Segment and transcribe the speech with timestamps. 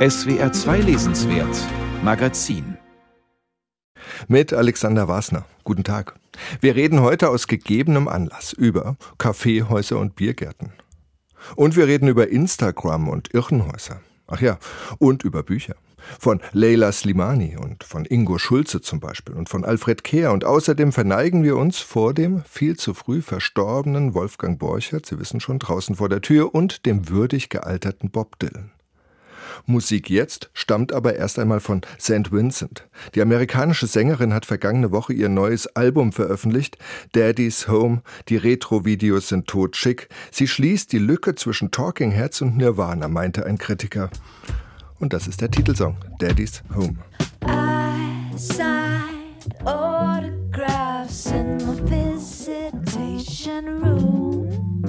[0.00, 1.54] SWR 2 Lesenswert
[2.02, 2.78] Magazin
[4.28, 5.44] mit Alexander Wasner.
[5.62, 6.18] Guten Tag.
[6.62, 10.72] Wir reden heute aus gegebenem Anlass über Kaffeehäuser und Biergärten.
[11.54, 14.00] Und wir reden über Instagram und Irrenhäuser.
[14.26, 14.58] Ach ja,
[14.96, 15.74] und über Bücher.
[16.18, 20.32] Von Leila Slimani und von Ingo Schulze zum Beispiel und von Alfred Kehr.
[20.32, 25.40] Und außerdem verneigen wir uns vor dem viel zu früh verstorbenen Wolfgang Borchert, Sie wissen
[25.40, 28.70] schon, draußen vor der Tür, und dem würdig gealterten Bob Dylan.
[29.66, 32.32] Musik jetzt stammt aber erst einmal von St.
[32.32, 32.88] Vincent.
[33.14, 36.78] Die amerikanische Sängerin hat vergangene Woche ihr neues Album veröffentlicht,
[37.12, 38.02] Daddy's Home.
[38.28, 40.08] Die Retro-Videos sind totschick.
[40.30, 44.10] Sie schließt die Lücke zwischen Talking Heads und Nirvana, meinte ein Kritiker.
[44.98, 46.98] Und das ist der Titelsong, Daddy's Home.
[47.42, 54.82] I signed autographs in the visitation room,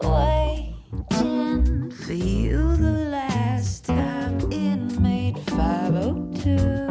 [0.00, 3.07] waiting for you the
[3.58, 6.87] last time in made 502.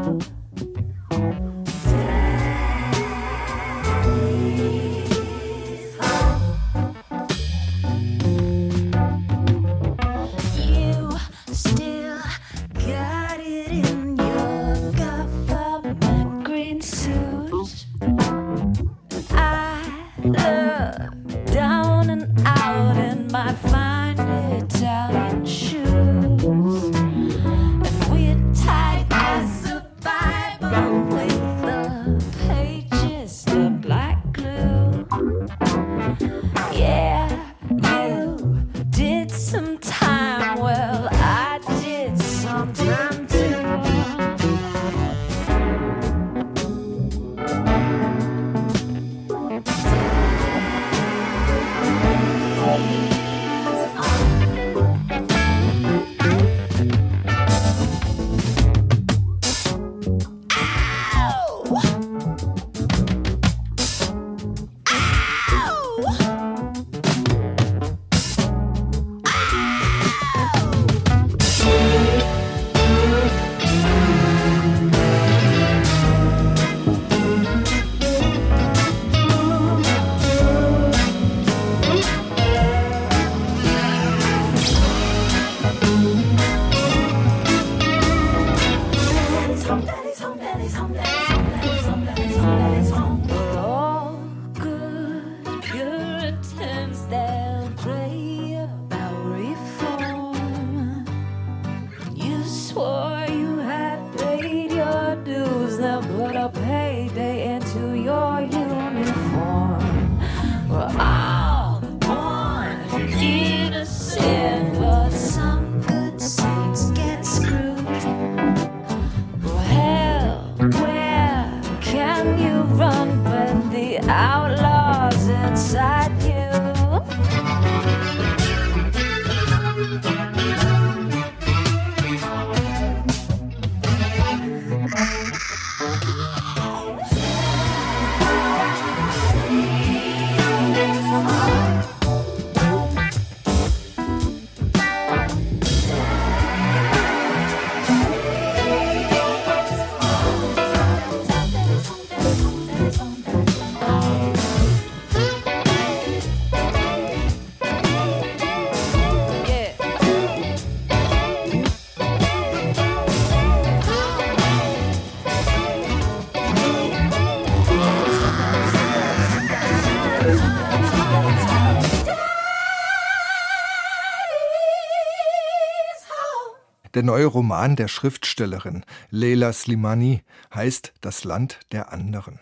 [176.98, 182.40] Der neue Roman der Schriftstellerin Leila Slimani heißt Das Land der anderen.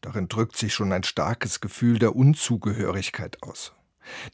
[0.00, 3.74] Darin drückt sich schon ein starkes Gefühl der Unzugehörigkeit aus.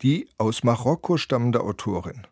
[0.00, 2.26] Die aus Marokko stammende Autorin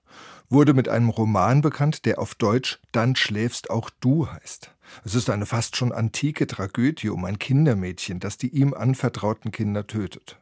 [0.49, 4.71] wurde mit einem Roman bekannt, der auf Deutsch Dann schläfst auch du heißt.
[5.05, 9.87] Es ist eine fast schon antike Tragödie um ein Kindermädchen, das die ihm anvertrauten Kinder
[9.87, 10.41] tötet.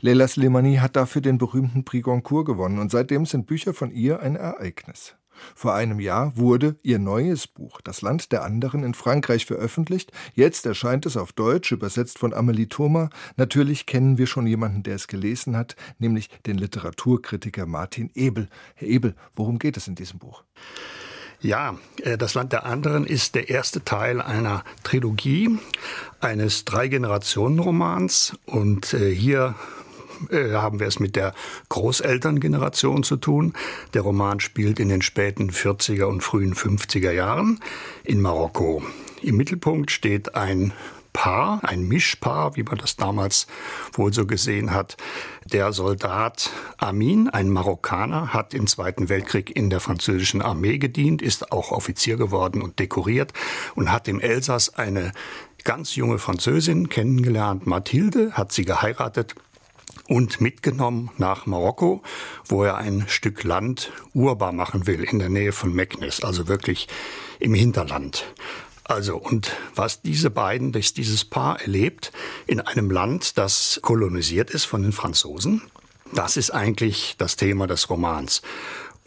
[0.00, 4.18] Leila Slimani hat dafür den berühmten Prix Goncourt gewonnen und seitdem sind Bücher von ihr
[4.18, 5.14] ein Ereignis.
[5.54, 10.12] Vor einem Jahr wurde ihr neues Buch Das Land der anderen in Frankreich veröffentlicht.
[10.34, 13.10] Jetzt erscheint es auf Deutsch, übersetzt von Amelie Thoma.
[13.36, 18.48] Natürlich kennen wir schon jemanden, der es gelesen hat, nämlich den Literaturkritiker Martin Ebel.
[18.74, 20.42] Herr Ebel, worum geht es in diesem Buch?
[21.40, 25.58] Ja, äh, das Land der anderen ist der erste Teil einer Trilogie,
[26.20, 28.36] eines Drei-Generationen-Romans.
[28.46, 29.54] Und äh, hier
[30.30, 31.34] äh, haben wir es mit der
[31.68, 33.52] Großelterngeneration zu tun.
[33.94, 37.60] Der Roman spielt in den späten 40er und frühen 50er Jahren
[38.04, 38.82] in Marokko.
[39.22, 40.72] Im Mittelpunkt steht ein
[41.12, 43.48] Paar, ein Mischpaar, wie man das damals
[43.92, 44.96] wohl so gesehen hat.
[45.46, 51.50] Der Soldat Amin, ein Marokkaner, hat im Zweiten Weltkrieg in der französischen Armee gedient, ist
[51.50, 53.32] auch Offizier geworden und dekoriert
[53.74, 55.12] und hat im Elsass eine
[55.64, 59.34] ganz junge Französin kennengelernt, Mathilde, hat sie geheiratet
[60.08, 62.02] und mitgenommen nach Marokko,
[62.46, 66.88] wo er ein Stück Land urbar machen will, in der Nähe von Meknes, also wirklich
[67.38, 68.24] im Hinterland.
[68.84, 72.10] Also, und was diese beiden, das dieses Paar erlebt
[72.46, 75.62] in einem Land, das kolonisiert ist von den Franzosen,
[76.14, 78.40] das ist eigentlich das Thema des Romans.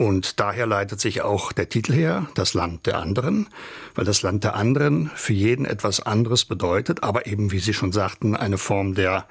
[0.01, 3.47] Und daher leitet sich auch der Titel her, das Land der anderen,
[3.93, 7.91] weil das Land der anderen für jeden etwas anderes bedeutet, aber eben, wie Sie schon
[7.91, 9.27] sagten, eine Form der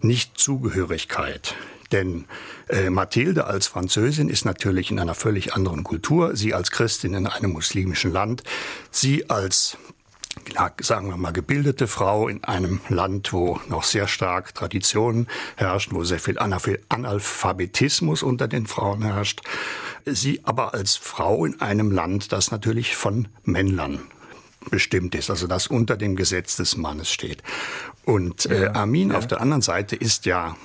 [0.00, 1.54] Nichtzugehörigkeit.
[1.92, 2.24] Denn
[2.70, 7.26] äh, Mathilde als Französin ist natürlich in einer völlig anderen Kultur, sie als Christin in
[7.26, 8.44] einem muslimischen Land,
[8.90, 9.76] sie als
[10.80, 15.26] sagen wir mal, gebildete Frau in einem Land, wo noch sehr stark Traditionen
[15.56, 19.42] herrschen, wo sehr viel Analphabetismus unter den Frauen herrscht.
[20.04, 24.00] Sie aber als Frau in einem Land, das natürlich von Männern
[24.70, 27.42] bestimmt ist, also das unter dem Gesetz des Mannes steht.
[28.04, 29.18] Und äh, Amin ja.
[29.18, 30.56] auf der anderen Seite ist ja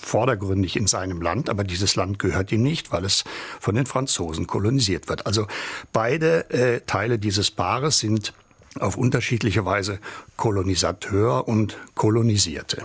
[0.00, 3.24] vordergründig in seinem Land, aber dieses Land gehört ihm nicht, weil es
[3.60, 5.26] von den Franzosen kolonisiert wird.
[5.26, 5.46] Also
[5.92, 8.32] beide äh, Teile dieses Paares sind
[8.80, 9.98] auf unterschiedliche Weise
[10.36, 12.82] Kolonisateur und Kolonisierte.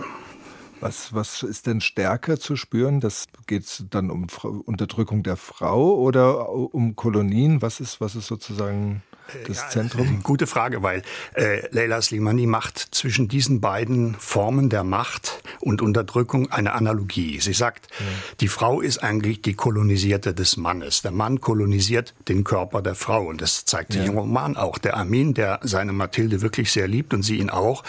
[0.80, 3.00] Was, was ist denn stärker zu spüren?
[3.00, 4.26] Das geht dann um
[4.66, 7.62] Unterdrückung der Frau oder um Kolonien?
[7.62, 9.02] Was ist, was ist sozusagen
[9.46, 10.20] das ja, Zentrum?
[10.22, 11.02] Gute Frage, weil
[11.34, 17.40] äh, Leila Slimani macht zwischen diesen beiden Formen der Macht und Unterdrückung eine Analogie.
[17.40, 18.06] Sie sagt, ja.
[18.40, 21.02] die Frau ist eigentlich die Kolonisierte des Mannes.
[21.02, 24.08] Der Mann kolonisiert den Körper der Frau und das zeigt sich ja.
[24.08, 24.78] im Roman auch.
[24.78, 27.82] Der Armin, der seine Mathilde wirklich sehr liebt und sie ihn auch,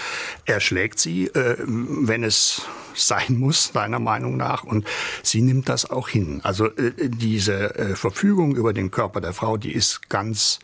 [0.46, 2.64] er schlägt sie, äh, wenn es
[2.96, 4.64] sein muss, seiner Meinung nach.
[4.64, 4.88] Und
[5.22, 6.42] sie nimmt das auch hin.
[6.44, 10.58] Also äh, diese äh, Verfügung über den Körper der Frau, die ist ganz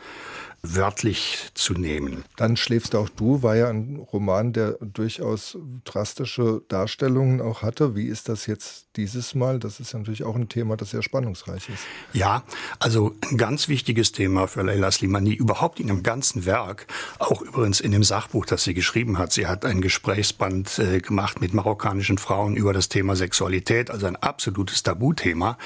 [0.66, 2.24] wörtlich zu nehmen.
[2.38, 7.96] Dann schläfst auch du war ja ein Roman, der durchaus drastische Darstellungen auch hatte.
[7.96, 9.60] Wie ist das jetzt dieses Mal?
[9.60, 11.84] Das ist ja natürlich auch ein Thema, das sehr spannungsreich ist.
[12.14, 12.44] Ja,
[12.80, 16.88] also ein ganz wichtiges Thema für Leila Slimani, überhaupt in dem ganzen Werk,
[17.20, 19.34] auch übrigens in dem Sachbuch, das sie geschrieben hat.
[19.34, 24.16] Sie hat ein Gesprächsband äh, gemacht mit marokkanischen Frauen über das Thema Sexualität, also ein
[24.16, 25.58] absolutes Tabuthema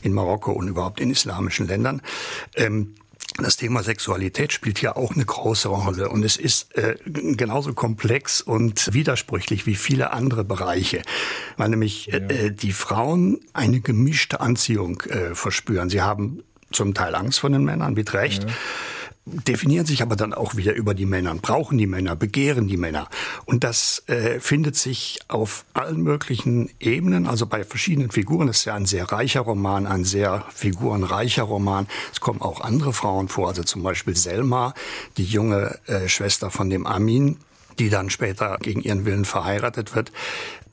[0.00, 2.00] in Marokko und überhaupt in islamischen Ländern.
[2.54, 2.94] Ähm,
[3.38, 8.40] das Thema Sexualität spielt hier auch eine große Rolle und es ist äh, genauso komplex
[8.40, 11.02] und widersprüchlich wie viele andere Bereiche,
[11.56, 12.28] weil nämlich äh, ja.
[12.28, 15.90] äh, die Frauen eine gemischte Anziehung äh, verspüren.
[15.90, 16.42] Sie haben
[16.72, 18.44] zum Teil Angst vor den Männern, mit Recht.
[18.44, 18.50] Ja
[19.26, 23.08] definieren sich aber dann auch wieder über die Männer, brauchen die Männer, begehren die Männer.
[23.44, 28.46] Und das äh, findet sich auf allen möglichen Ebenen, also bei verschiedenen Figuren.
[28.46, 31.88] Das ist ja ein sehr reicher Roman, ein sehr figurenreicher Roman.
[32.12, 34.74] Es kommen auch andere Frauen vor, also zum Beispiel Selma,
[35.16, 37.38] die junge äh, Schwester von dem Amin,
[37.78, 40.12] die dann später gegen ihren Willen verheiratet wird.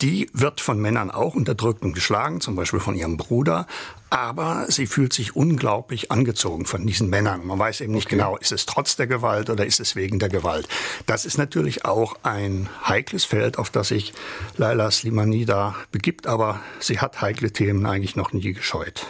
[0.01, 3.67] Die wird von Männern auch unterdrückt und geschlagen, zum Beispiel von ihrem Bruder.
[4.09, 7.45] Aber sie fühlt sich unglaublich angezogen von diesen Männern.
[7.45, 8.17] Man weiß eben nicht okay.
[8.17, 10.67] genau, ist es trotz der Gewalt oder ist es wegen der Gewalt.
[11.05, 14.13] Das ist natürlich auch ein heikles Feld, auf das sich
[14.57, 16.27] Laila Slimani da begibt.
[16.27, 19.05] Aber sie hat heikle Themen eigentlich noch nie gescheut.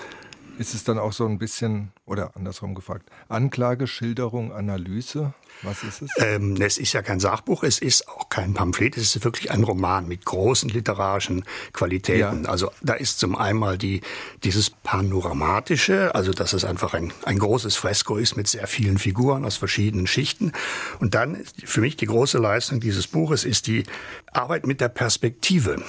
[0.60, 5.34] Ist es dann auch so ein bisschen, oder andersrum gefragt, Anklage, Schilderung, Analyse?
[5.62, 6.12] Was ist es?
[6.18, 9.64] Ähm, es ist ja kein Sachbuch, es ist auch kein Pamphlet, es ist wirklich ein
[9.64, 12.44] Roman mit großen literarischen Qualitäten.
[12.44, 12.50] Ja.
[12.50, 14.02] Also da ist zum einen die,
[14.44, 19.46] dieses Panoramatische, also dass es einfach ein, ein großes Fresko ist mit sehr vielen Figuren
[19.46, 20.52] aus verschiedenen Schichten.
[21.00, 23.84] Und dann für mich die große Leistung dieses Buches ist die
[24.32, 25.82] Arbeit mit der Perspektive.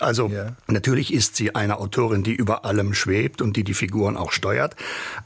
[0.00, 0.56] Also ja.
[0.66, 4.74] natürlich ist sie eine Autorin, die über allem schwebt und die die Figuren auch steuert,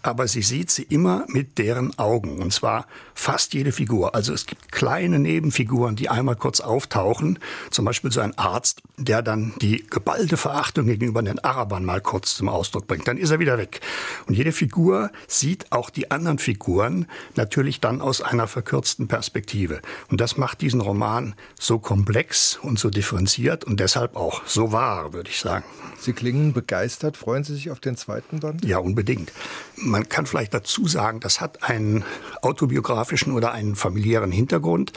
[0.03, 2.43] aber sie sieht sie immer mit deren Augen.
[2.43, 3.86] Und zwar fast jede Figur.
[4.15, 7.39] Also es gibt kleine Nebenfiguren, die einmal kurz auftauchen.
[7.71, 12.37] Zum Beispiel so ein Arzt, der dann die geballte Verachtung gegenüber den Arabern mal kurz
[12.37, 13.09] zum Ausdruck bringt.
[13.09, 13.81] Dann ist er wieder weg.
[14.27, 19.81] Und jede Figur sieht auch die anderen Figuren natürlich dann aus einer verkürzten Perspektive.
[20.11, 25.13] Und das macht diesen Roman so komplex und so differenziert und deshalb auch so wahr,
[25.13, 25.65] würde ich sagen.
[25.99, 27.17] Sie klingen begeistert.
[27.17, 28.65] Freuen Sie sich auf den zweiten Band?
[28.65, 29.33] Ja, unbedingt.
[29.77, 32.05] Man kann vielleicht dazu sagen, das hat einen
[32.43, 34.93] autobiografischen oder einen familiären Hintergrund.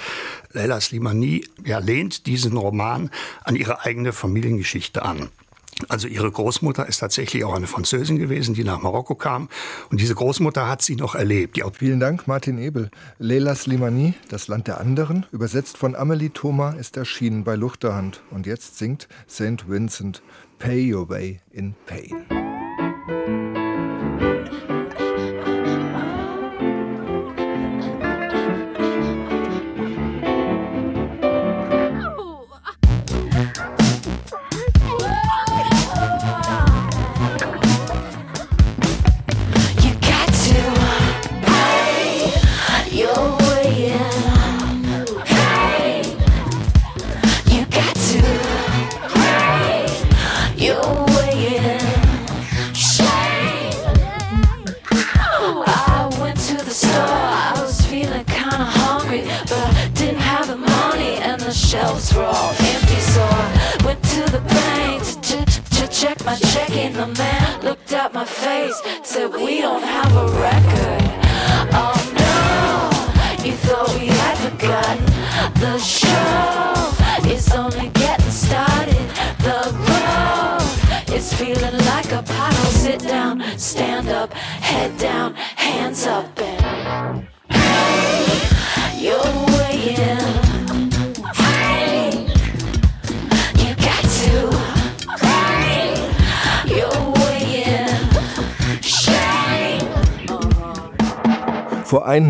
[0.51, 3.09] Leila Slimani ja, lehnt diesen Roman
[3.43, 5.29] an ihre eigene Familiengeschichte an.
[5.87, 9.47] Also ihre Großmutter ist tatsächlich auch eine Französin gewesen, die nach Marokko kam.
[9.89, 11.59] Und diese Großmutter hat sie noch erlebt.
[11.73, 12.89] Vielen Dank, Martin Ebel.
[13.17, 18.21] Leila Slimani, Das Land der anderen, übersetzt von Amelie Thoma, ist erschienen bei Luchterhand.
[18.29, 19.69] Und jetzt singt St.
[19.69, 20.21] Vincent
[20.57, 22.48] Pay Your Way in Pain.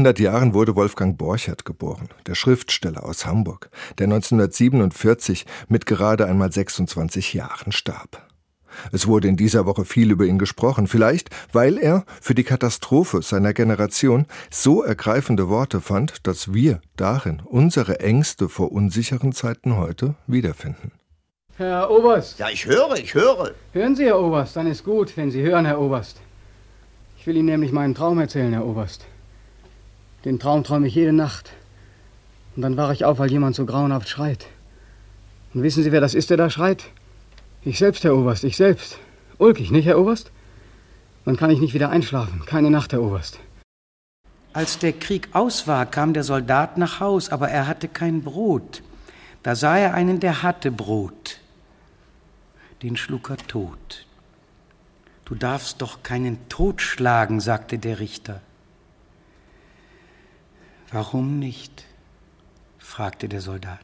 [0.09, 6.51] 100 Jahren wurde Wolfgang Borchert geboren, der Schriftsteller aus Hamburg, der 1947 mit gerade einmal
[6.51, 8.27] 26 Jahren starb.
[8.91, 13.21] Es wurde in dieser Woche viel über ihn gesprochen, vielleicht weil er für die Katastrophe
[13.21, 20.15] seiner Generation so ergreifende Worte fand, dass wir darin unsere Ängste vor unsicheren Zeiten heute
[20.25, 20.91] wiederfinden.
[21.55, 22.39] Herr Oberst.
[22.39, 23.51] Ja, ich höre, ich höre.
[23.73, 26.19] Hören Sie, Herr Oberst, dann ist gut, wenn Sie hören, Herr Oberst.
[27.19, 29.05] Ich will Ihnen nämlich meinen Traum erzählen, Herr Oberst.
[30.25, 31.51] Den Traum träume ich jede Nacht.
[32.55, 34.47] Und dann wache ich auf, weil jemand so grauenhaft schreit.
[35.53, 36.85] Und wissen Sie, wer das ist, der da schreit?
[37.63, 38.99] Ich selbst, Herr Oberst, ich selbst.
[39.37, 40.31] Ulkig, nicht, Herr Oberst?
[41.25, 42.43] Dann kann ich nicht wieder einschlafen.
[42.45, 43.39] Keine Nacht, Herr Oberst.
[44.51, 48.81] Als der Krieg aus war, kam der Soldat nach Haus, aber er hatte kein Brot.
[49.43, 51.39] Da sah er einen, der hatte Brot.
[52.81, 54.05] Den schlug er tot.
[55.25, 58.41] Du darfst doch keinen Tod schlagen, sagte der Richter.
[60.91, 61.85] Warum nicht?
[62.77, 63.79] fragte der Soldat.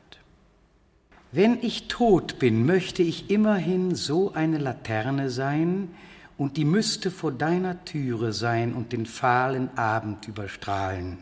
[1.32, 5.90] Wenn ich tot bin, möchte ich immerhin so eine Laterne sein,
[6.38, 11.18] und die müsste vor deiner Türe sein und den fahlen Abend überstrahlen.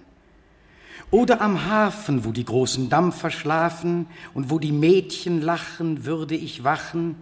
[1.12, 6.64] Oder am Hafen, wo die großen Dampfer schlafen und wo die Mädchen lachen, würde ich
[6.64, 7.16] wachen,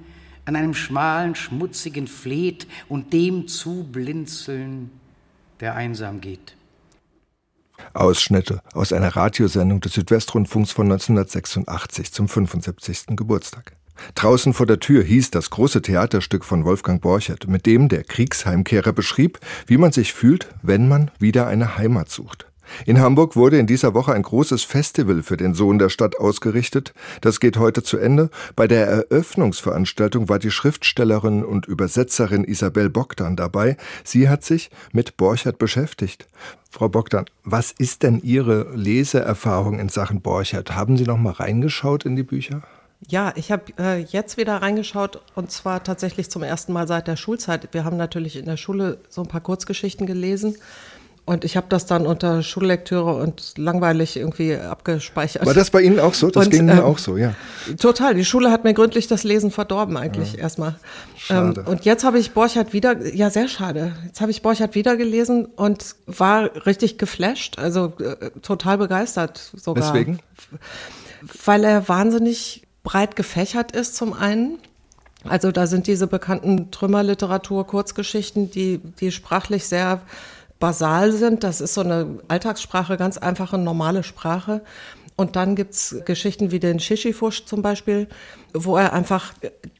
[0.45, 4.91] an einem schmalen, schmutzigen Fleet und dem zublinzeln,
[5.59, 6.55] der einsam geht.
[7.93, 13.15] Ausschnitte aus einer Radiosendung des Südwestrundfunks von 1986 zum 75.
[13.15, 13.73] Geburtstag.
[14.15, 18.93] Draußen vor der Tür hieß das große Theaterstück von Wolfgang Borchert, mit dem der Kriegsheimkehrer
[18.93, 22.50] beschrieb, wie man sich fühlt, wenn man wieder eine Heimat sucht.
[22.85, 26.93] In Hamburg wurde in dieser Woche ein großes Festival für den Sohn der Stadt ausgerichtet.
[27.21, 28.29] Das geht heute zu Ende.
[28.55, 33.77] Bei der Eröffnungsveranstaltung war die Schriftstellerin und Übersetzerin Isabel Bogdan dabei.
[34.03, 36.27] Sie hat sich mit Borchert beschäftigt.
[36.69, 40.75] Frau Bogdan, was ist denn Ihre Leseerfahrung in Sachen Borchert?
[40.75, 42.61] Haben Sie noch mal reingeschaut in die Bücher?
[43.07, 47.15] Ja, ich habe äh, jetzt wieder reingeschaut und zwar tatsächlich zum ersten Mal seit der
[47.15, 47.69] Schulzeit.
[47.71, 50.55] Wir haben natürlich in der Schule so ein paar Kurzgeschichten gelesen
[51.31, 55.45] und ich habe das dann unter Schullektüre und langweilig irgendwie abgespeichert.
[55.45, 56.29] War das bei Ihnen auch so?
[56.29, 57.35] Das und, ging mir ähm, auch so, ja.
[57.79, 58.15] Total.
[58.15, 60.39] Die Schule hat mir gründlich das Lesen verdorben eigentlich ja.
[60.39, 60.75] erstmal.
[61.15, 61.61] Schade.
[61.61, 63.93] Ähm, und jetzt habe ich Borchardt wieder, ja sehr schade.
[64.05, 69.85] Jetzt habe ich Borchardt wieder gelesen und war richtig geflasht, also äh, total begeistert sogar.
[69.85, 70.19] Weswegen?
[71.45, 74.57] Weil er wahnsinnig breit gefächert ist zum einen.
[75.23, 80.01] Also da sind diese bekannten Trümmerliteratur, Kurzgeschichten, die, die sprachlich sehr
[80.61, 81.43] basal sind.
[81.43, 84.61] Das ist so eine Alltagssprache, ganz einfache, normale Sprache.
[85.17, 88.07] Und dann gibt's Geschichten wie den Shishifush zum Beispiel,
[88.53, 89.33] wo er einfach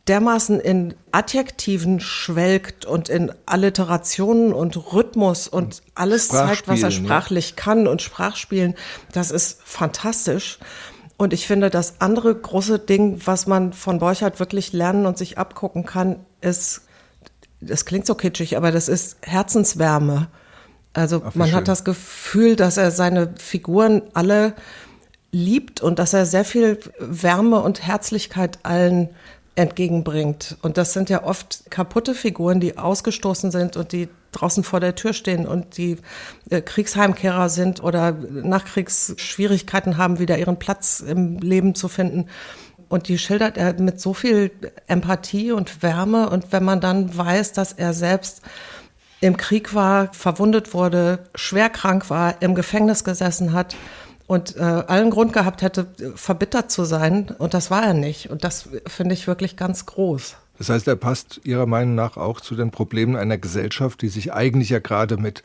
[0.08, 7.52] dermaßen in Adjektiven schwelgt und in Alliterationen und Rhythmus und alles zeigt, was er sprachlich
[7.52, 7.56] ja.
[7.56, 8.76] kann und Sprachspielen.
[9.14, 10.60] Das ist fantastisch.
[11.18, 15.38] Und ich finde, das andere große Ding, was man von Borchardt wirklich lernen und sich
[15.38, 16.82] abgucken kann, ist,
[17.62, 20.28] das klingt so kitschig, aber das ist Herzenswärme.
[20.94, 21.58] Also Ach, man schön.
[21.58, 24.54] hat das Gefühl, dass er seine Figuren alle
[25.32, 29.10] liebt und dass er sehr viel Wärme und Herzlichkeit allen
[29.56, 30.58] entgegenbringt.
[30.62, 34.96] Und das sind ja oft kaputte Figuren, die ausgestoßen sind und die draußen vor der
[34.96, 35.98] Tür stehen und die
[36.50, 42.28] äh, Kriegsheimkehrer sind oder Nachkriegsschwierigkeiten haben, wieder ihren Platz im Leben zu finden.
[42.88, 44.52] Und die schildert er mit so viel
[44.88, 46.30] Empathie und Wärme.
[46.30, 48.42] Und wenn man dann weiß, dass er selbst
[49.22, 53.76] im Krieg war, verwundet wurde, schwer krank war, im Gefängnis gesessen hat,
[54.32, 57.36] und äh, allen Grund gehabt hätte, verbittert zu sein.
[57.38, 58.30] Und das war er nicht.
[58.30, 60.38] Und das finde ich wirklich ganz groß.
[60.58, 64.32] Das heißt, er passt Ihrer Meinung nach auch zu den Problemen einer Gesellschaft, die sich
[64.32, 65.44] eigentlich ja gerade mit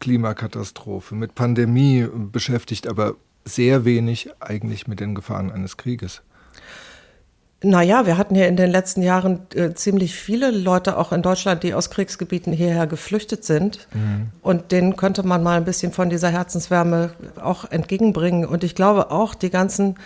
[0.00, 6.22] Klimakatastrophe, mit Pandemie beschäftigt, aber sehr wenig eigentlich mit den Gefahren eines Krieges.
[7.64, 11.62] Naja, wir hatten ja in den letzten Jahren äh, ziemlich viele Leute auch in Deutschland,
[11.62, 13.86] die aus Kriegsgebieten hierher geflüchtet sind.
[13.94, 14.30] Mhm.
[14.42, 18.44] Und denen könnte man mal ein bisschen von dieser Herzenswärme auch entgegenbringen.
[18.44, 19.96] Und ich glaube auch, die ganzen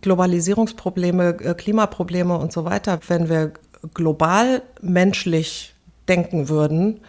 [0.00, 3.52] Globalisierungsprobleme, äh, Klimaprobleme und so weiter, wenn wir
[3.92, 5.74] global menschlich
[6.08, 7.00] denken würden,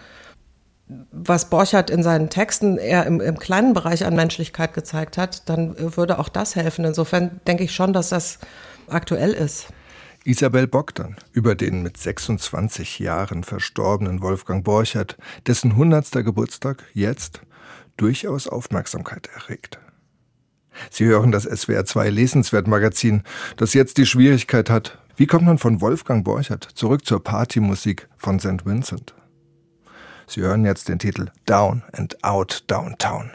[1.12, 5.76] was Borchardt in seinen Texten eher im, im kleinen Bereich an Menschlichkeit gezeigt hat, dann
[5.96, 6.86] würde auch das helfen.
[6.86, 8.40] Insofern denke ich schon, dass das
[8.88, 9.68] aktuell ist.
[10.26, 16.12] Isabel Bogdan über den mit 26 Jahren verstorbenen Wolfgang Borchert, dessen 100.
[16.26, 17.42] Geburtstag jetzt
[17.96, 19.78] durchaus Aufmerksamkeit erregt.
[20.90, 23.22] Sie hören das SWR 2 Lesenswert Magazin,
[23.56, 28.40] das jetzt die Schwierigkeit hat, wie kommt man von Wolfgang Borchert zurück zur Partymusik von
[28.40, 28.66] St.
[28.66, 29.14] Vincent?
[30.26, 33.30] Sie hören jetzt den Titel Down and Out Downtown.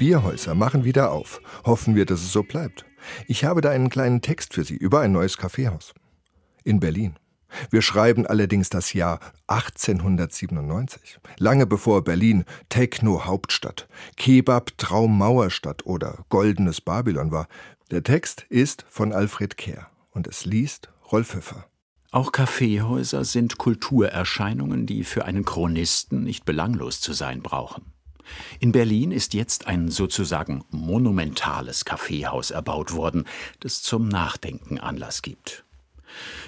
[0.00, 1.42] Bierhäuser machen wieder auf.
[1.66, 2.86] Hoffen wir, dass es so bleibt.
[3.28, 5.92] Ich habe da einen kleinen Text für Sie über ein neues Kaffeehaus.
[6.64, 7.16] In Berlin.
[7.68, 17.46] Wir schreiben allerdings das Jahr 1897, lange bevor Berlin Techno-Hauptstadt, Kebab-Traummauerstadt oder goldenes Babylon war.
[17.90, 21.66] Der Text ist von Alfred Kehr und es liest Rolf Höffer.
[22.10, 27.92] Auch Kaffeehäuser sind Kulturerscheinungen, die für einen Chronisten nicht belanglos zu sein brauchen.
[28.58, 33.24] In Berlin ist jetzt ein sozusagen monumentales Kaffeehaus erbaut worden,
[33.60, 35.64] das zum Nachdenken Anlass gibt.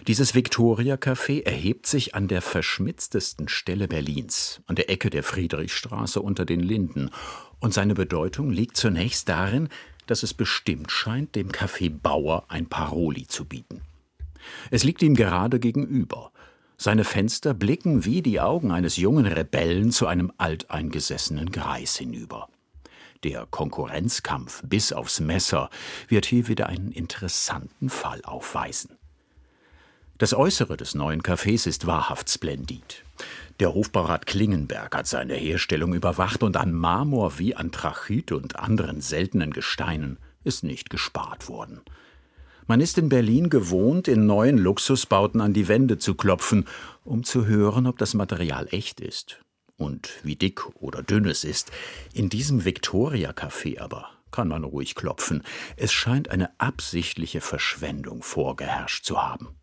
[0.06, 6.20] Dieses Victoria Café erhebt sich an der verschmitztesten Stelle Berlins, an der Ecke der Friedrichstraße
[6.20, 7.10] unter den Linden,
[7.60, 9.68] und seine Bedeutung liegt zunächst darin,
[10.06, 13.82] dass es bestimmt scheint, dem Café Bauer ein Paroli zu bieten.
[14.72, 16.32] Es liegt ihm gerade gegenüber,
[16.76, 22.48] seine Fenster blicken wie die Augen eines jungen Rebellen zu einem alteingesessenen Greis hinüber.
[23.24, 25.70] Der Konkurrenzkampf bis aufs Messer
[26.08, 28.98] wird hier wieder einen interessanten Fall aufweisen.
[30.18, 33.04] Das Äußere des neuen Cafés ist wahrhaft splendid.
[33.60, 39.00] Der Hofbaurat Klingenberg hat seine Herstellung überwacht und an Marmor wie an Trachit und anderen
[39.00, 41.80] seltenen Gesteinen ist nicht gespart worden.
[42.66, 46.66] Man ist in Berlin gewohnt, in neuen Luxusbauten an die Wände zu klopfen,
[47.04, 49.40] um zu hören, ob das Material echt ist
[49.76, 51.70] und wie dick oder dünn es ist.
[52.14, 55.42] In diesem Victoria-Café aber kann man ruhig klopfen.
[55.76, 59.61] Es scheint eine absichtliche Verschwendung vorgeherrscht zu haben.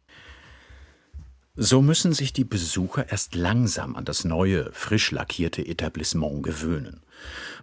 [1.62, 7.02] So müssen sich die Besucher erst langsam an das neue, frisch lackierte Etablissement gewöhnen.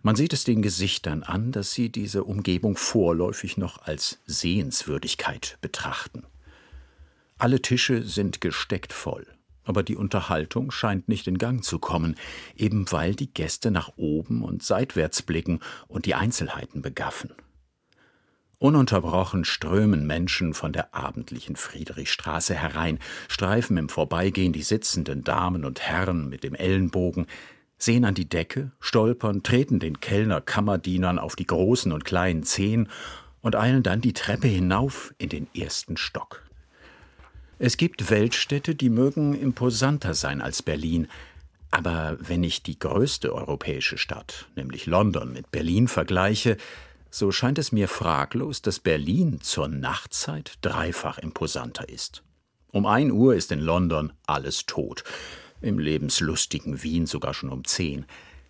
[0.03, 6.25] Man sieht es den Gesichtern an, dass sie diese Umgebung vorläufig noch als Sehenswürdigkeit betrachten.
[7.39, 9.27] Alle Tische sind gesteckt voll.
[9.65, 12.15] aber die Unterhaltung scheint nicht in Gang zu kommen,
[12.55, 17.33] eben weil die Gäste nach oben und seitwärts blicken und die Einzelheiten begaffen.
[18.59, 25.83] Ununterbrochen strömen Menschen von der abendlichen Friedrichstraße herein, streifen im Vorbeigehen die sitzenden Damen und
[25.83, 27.27] Herren mit dem Ellenbogen,
[27.77, 32.89] sehen an die Decke, stolpern, treten den Kellner Kammerdienern auf die großen und kleinen Zehen
[33.43, 36.43] und eilen dann die Treppe hinauf in den ersten Stock.
[37.59, 41.09] Es gibt Weltstädte, die mögen imposanter sein als Berlin,
[41.71, 46.57] aber wenn ich die größte europäische Stadt, nämlich London, mit Berlin vergleiche,
[47.17, 52.23] so scheint es mir fraglos, dass Berlin zur Nachtzeit dreifach imposanter ist.
[52.73, 55.03] Um ein Uhr ist in London alles tot,
[55.63, 58.05] im lebenslustigen Wien sogar schon um zehn.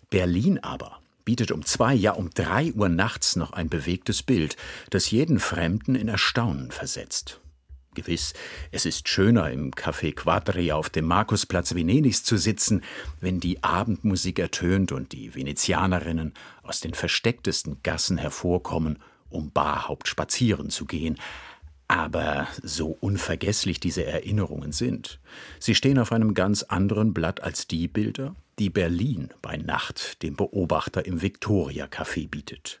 [0.09, 4.57] Berlin aber bietet um zwei, ja um drei Uhr nachts noch ein bewegtes Bild,
[4.89, 7.39] das jeden Fremden in Erstaunen versetzt.
[7.97, 8.33] Gewiss,
[8.71, 12.83] es ist schöner, im Café Quadri auf dem Markusplatz Venedigs zu sitzen,
[13.21, 20.69] wenn die Abendmusik ertönt und die Venezianerinnen aus den verstecktesten Gassen hervorkommen, um barhaupt spazieren
[20.69, 21.17] zu gehen.
[21.87, 25.19] Aber so unvergesslich diese Erinnerungen sind,
[25.59, 30.35] sie stehen auf einem ganz anderen Blatt als die Bilder, die Berlin bei Nacht dem
[30.35, 32.79] Beobachter im Victoria Café bietet.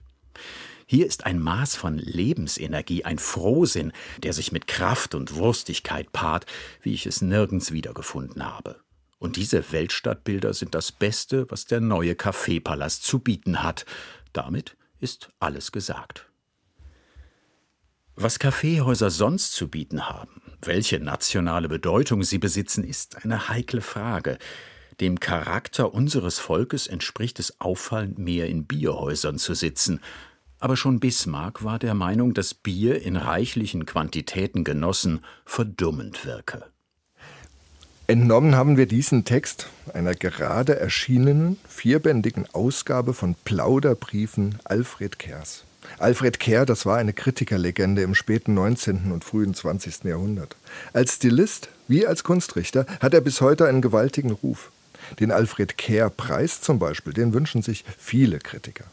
[0.89, 3.91] Hier ist ein Maß von Lebensenergie, ein Frohsinn,
[4.23, 6.45] der sich mit Kraft und Wurstigkeit paart,
[6.81, 8.79] wie ich es nirgends wiedergefunden habe.
[9.19, 13.85] Und diese Weltstadtbilder sind das Beste, was der neue Kaffeepalast zu bieten hat.
[14.31, 16.29] Damit ist alles gesagt.
[18.15, 24.37] Was Kaffeehäuser sonst zu bieten haben, welche nationale Bedeutung sie besitzen, ist eine heikle Frage.
[25.01, 29.99] Dem Charakter unseres Volkes entspricht es auffallend mehr in Bierhäusern zu sitzen,
[30.59, 36.63] aber schon Bismarck war der Meinung, dass Bier in reichlichen Quantitäten genossen verdummend wirke.
[38.07, 45.65] Entnommen haben wir diesen Text einer gerade erschienenen vierbändigen Ausgabe von Plauderbriefen Alfred Kers.
[45.99, 49.11] Alfred Kerr, das war eine Kritikerlegende im späten 19.
[49.11, 50.05] und frühen 20.
[50.05, 50.55] Jahrhundert.
[50.93, 54.71] Als Stilist wie als Kunstrichter hat er bis heute einen gewaltigen Ruf.
[55.19, 58.85] Den Alfred Kerr-Preis zum Beispiel, den wünschen sich viele Kritiker.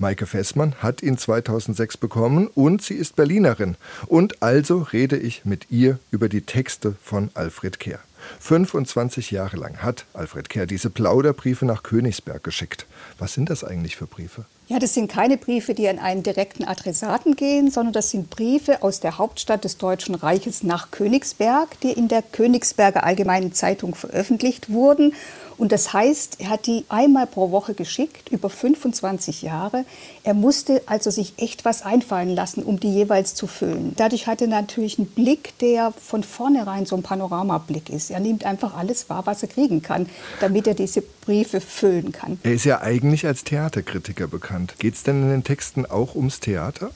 [0.00, 3.76] Maike Fessmann hat ihn 2006 bekommen und sie ist Berlinerin.
[4.06, 8.00] Und also rede ich mit ihr über die Texte von Alfred Kehr.
[8.38, 12.86] 25 Jahre lang hat Alfred Kehr diese Plauderbriefe nach Königsberg geschickt.
[13.18, 14.46] Was sind das eigentlich für Briefe?
[14.70, 18.84] Ja, das sind keine Briefe, die an einen direkten Adressaten gehen, sondern das sind Briefe
[18.84, 24.70] aus der Hauptstadt des Deutschen Reiches nach Königsberg, die in der Königsberger Allgemeinen Zeitung veröffentlicht
[24.70, 25.12] wurden
[25.60, 29.84] und das heißt, er hat die einmal pro Woche geschickt, über 25 Jahre.
[30.24, 33.92] Er musste also sich echt was einfallen lassen, um die jeweils zu füllen.
[33.96, 38.10] Dadurch hat er natürlich einen Blick, der von vornherein so ein Panoramablick ist.
[38.10, 40.08] Er nimmt einfach alles wahr, was er kriegen kann,
[40.40, 42.40] damit er diese Briefe füllen kann.
[42.42, 44.74] Er ist ja eigentlich als Theaterkritiker bekannt.
[44.80, 46.90] Geht es denn in den Texten auch ums Theater?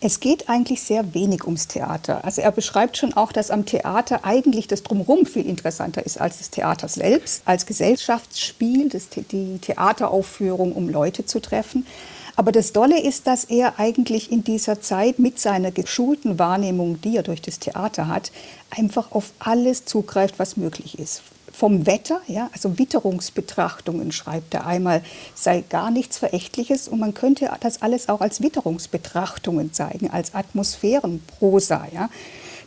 [0.00, 2.24] Es geht eigentlich sehr wenig ums Theater.
[2.24, 6.38] Also er beschreibt schon auch, dass am Theater eigentlich das Drumherum viel interessanter ist als
[6.38, 11.86] das Theater selbst, als Gesellschaftsspiel, das, die Theateraufführung, um Leute zu treffen.
[12.34, 17.18] Aber das Dolle ist, dass er eigentlich in dieser Zeit mit seiner geschulten Wahrnehmung, die
[17.18, 18.32] er durch das Theater hat,
[18.70, 21.22] einfach auf alles zugreift, was möglich ist
[21.56, 25.02] vom Wetter, ja, also Witterungsbetrachtungen schreibt er einmal,
[25.34, 31.86] sei gar nichts Verächtliches und man könnte das alles auch als Witterungsbetrachtungen zeigen, als Atmosphärenprosa,
[31.94, 32.10] ja.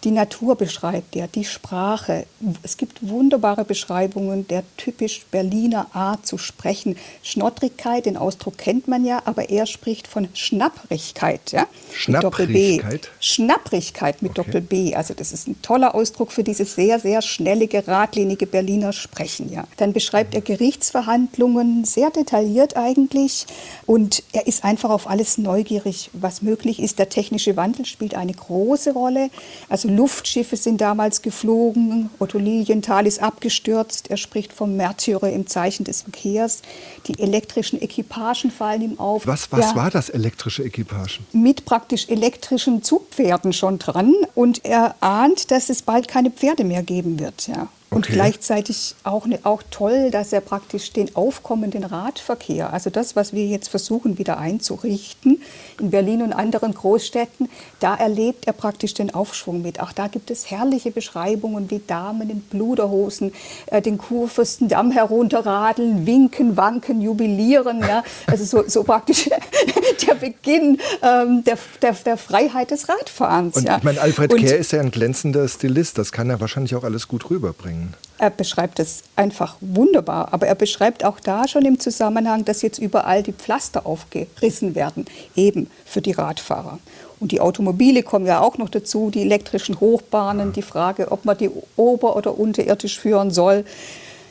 [0.05, 2.25] Die Natur beschreibt er, die Sprache.
[2.63, 6.95] Es gibt wunderbare Beschreibungen der typisch Berliner Art zu sprechen.
[7.21, 11.51] Schnottrigkeit, den Ausdruck kennt man ja, aber er spricht von Schnapprigkeit.
[11.51, 11.67] Ja?
[11.93, 13.09] Schnapprigkeit?
[13.19, 14.51] Schnapprigkeit mit okay.
[14.51, 14.95] Doppel B.
[14.95, 19.51] Also das ist ein toller Ausdruck für dieses sehr, sehr schnelle, geradlinige Berliner Sprechen.
[19.51, 19.65] Ja?
[19.77, 23.47] Dann beschreibt er Gerichtsverhandlungen sehr detailliert eigentlich
[23.85, 26.99] und er ist einfach auf alles neugierig, was möglich ist.
[26.99, 29.29] Der technische Wandel spielt eine große Rolle.
[29.67, 35.83] Also Luftschiffe sind damals geflogen, Otto Lilienthal ist abgestürzt, er spricht vom Märtyrer im Zeichen
[35.83, 36.61] des Verkehrs.
[37.07, 39.27] Die elektrischen Equipagen fallen ihm auf.
[39.27, 41.25] Was, was ja, war das elektrische Equipagen?
[41.33, 46.83] Mit praktisch elektrischen Zugpferden schon dran und er ahnt, dass es bald keine Pferde mehr
[46.83, 47.47] geben wird.
[47.47, 47.69] Ja.
[47.91, 48.13] Und okay.
[48.13, 53.47] gleichzeitig auch, ne, auch toll, dass er praktisch den aufkommenden Radverkehr, also das, was wir
[53.47, 55.41] jetzt versuchen wieder einzurichten
[55.79, 57.49] in Berlin und anderen Großstädten,
[57.79, 59.79] da erlebt er praktisch den Aufschwung mit.
[59.79, 63.33] Auch da gibt es herrliche Beschreibungen, wie Damen in Bluderhosen
[63.67, 67.79] äh, den Kurfürstendamm herunterradeln, winken, wanken, jubilieren.
[67.79, 68.03] Ja?
[68.27, 69.29] Also so, so praktisch
[70.07, 73.57] der Beginn ähm, der, der, der, Freiheit des Radfahrens.
[73.57, 73.77] Und ja.
[73.77, 77.07] ich meine, Alfred Kehr ist ja ein glänzender Stilist, das kann er wahrscheinlich auch alles
[77.07, 77.78] gut rüberbringen.
[77.79, 77.93] Ihnen?
[78.17, 82.77] Er beschreibt es einfach wunderbar, aber er beschreibt auch da schon im Zusammenhang, dass jetzt
[82.77, 86.79] überall die Pflaster aufgerissen werden, eben für die Radfahrer.
[87.21, 91.37] Und die Automobile kommen ja auch noch dazu, die elektrischen Hochbahnen, die Frage, ob man
[91.37, 93.63] die ober- oder unterirdisch führen soll.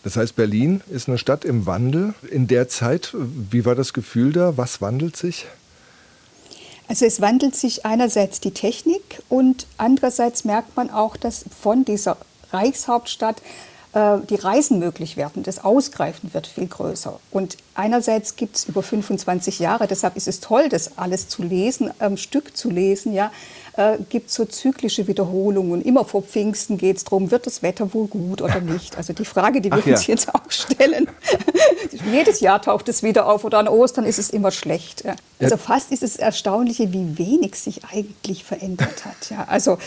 [0.04, 2.14] Das heißt, Berlin ist eine Stadt im Wandel.
[2.30, 4.56] In der Zeit, wie war das Gefühl da?
[4.56, 5.46] Was wandelt sich?
[6.88, 12.16] Also es wandelt sich einerseits die Technik und andererseits merkt man auch, dass von dieser
[12.52, 13.42] Reichshauptstadt
[13.92, 15.42] äh, die Reisen möglich werden.
[15.42, 17.18] Das Ausgreifen wird viel größer.
[17.30, 21.90] Und einerseits gibt es über 25 Jahre, deshalb ist es toll, das alles zu lesen,
[21.98, 23.32] am Stück zu lesen, ja,
[23.78, 25.82] äh, gibt so zyklische Wiederholungen.
[25.82, 28.96] Immer vor Pfingsten geht es darum, wird das Wetter wohl gut oder nicht?
[28.96, 29.94] Also die Frage, die wir ja.
[29.94, 31.08] uns jetzt auch stellen.
[32.12, 35.04] Jedes Jahr taucht es wieder auf oder an Ostern ist es immer schlecht.
[35.04, 35.14] Ja.
[35.38, 39.30] Also fast ist es Erstaunliche, wie wenig sich eigentlich verändert hat.
[39.30, 39.78] Ja, also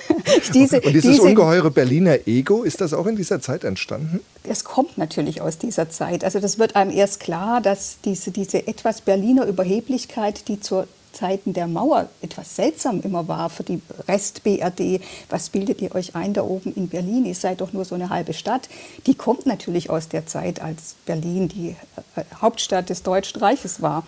[0.54, 4.20] diese, Und dieses diese, ungeheure Berliner Ego, ist das auch in dieser Zeit entstanden?
[4.44, 6.24] es kommt natürlich aus dieser Zeit.
[6.24, 11.52] Also das wird einem erst klar, dass diese, diese etwas Berliner Überheblichkeit, die zur Zeiten
[11.52, 15.00] der Mauer etwas seltsam immer war für die Rest-BRD.
[15.28, 17.26] Was bildet ihr euch ein da oben in Berlin?
[17.26, 18.68] Ihr seid doch nur so eine halbe Stadt.
[19.06, 21.76] Die kommt natürlich aus der Zeit, als Berlin die
[22.16, 24.04] äh, Hauptstadt des Deutschen Reiches war.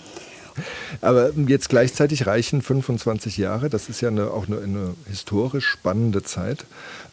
[1.01, 3.71] Aber jetzt gleichzeitig reichen 25 Jahre.
[3.71, 6.67] Das ist ja eine, auch eine, eine historisch spannende Zeit.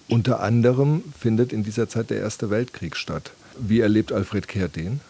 [0.10, 3.32] Unter anderem findet in dieser Zeit der Erste Weltkrieg statt.
[3.58, 5.02] Wie erlebt Alfred Kehr den?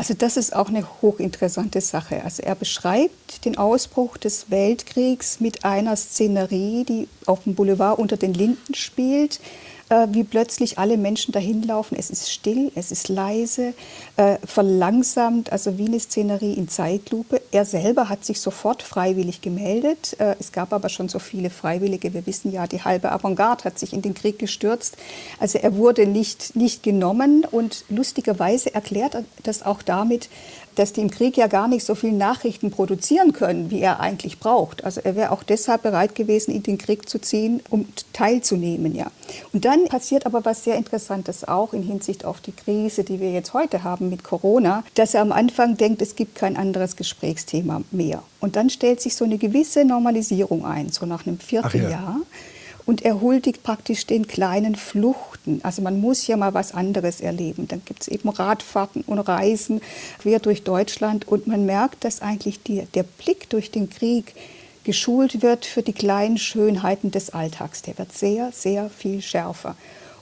[0.00, 2.24] Also das ist auch eine hochinteressante Sache.
[2.24, 8.16] Also er beschreibt den Ausbruch des Weltkriegs mit einer Szenerie, die auf dem Boulevard unter
[8.16, 9.40] den Linden spielt
[9.90, 11.96] äh, wie plötzlich alle Menschen dahin laufen.
[11.98, 13.74] Es ist still, es ist leise,
[14.16, 17.42] äh, verlangsamt, also wie eine Szenerie in Zeitlupe.
[17.50, 20.16] Er selber hat sich sofort freiwillig gemeldet.
[20.18, 22.14] Äh, es gab aber schon so viele Freiwillige.
[22.14, 24.96] Wir wissen ja, die halbe Avantgarde hat sich in den Krieg gestürzt.
[25.38, 30.28] Also er wurde nicht, nicht genommen und lustigerweise erklärt er das auch damit,
[30.80, 34.38] dass die im Krieg ja gar nicht so viel Nachrichten produzieren können, wie er eigentlich
[34.38, 34.82] braucht.
[34.82, 39.10] Also er wäre auch deshalb bereit gewesen, in den Krieg zu ziehen, um teilzunehmen, ja.
[39.52, 43.30] Und dann passiert aber was sehr Interessantes auch in Hinsicht auf die Krise, die wir
[43.30, 47.82] jetzt heute haben mit Corona, dass er am Anfang denkt, es gibt kein anderes Gesprächsthema
[47.90, 48.22] mehr.
[48.40, 51.90] Und dann stellt sich so eine gewisse Normalisierung ein, so nach einem Vierteljahr.
[51.90, 52.20] Ja.
[52.86, 54.76] Und er huldigt praktisch den kleinen
[55.40, 55.60] Fluchten.
[55.62, 57.68] Also man muss ja mal was anderes erleben.
[57.68, 59.80] Dann gibt es eben Radfahrten und Reisen
[60.18, 61.26] quer durch Deutschland.
[61.28, 64.34] Und man merkt, dass eigentlich die, der Blick durch den Krieg
[64.84, 67.82] geschult wird für die kleinen Schönheiten des Alltags.
[67.82, 69.76] Der wird sehr, sehr viel schärfer.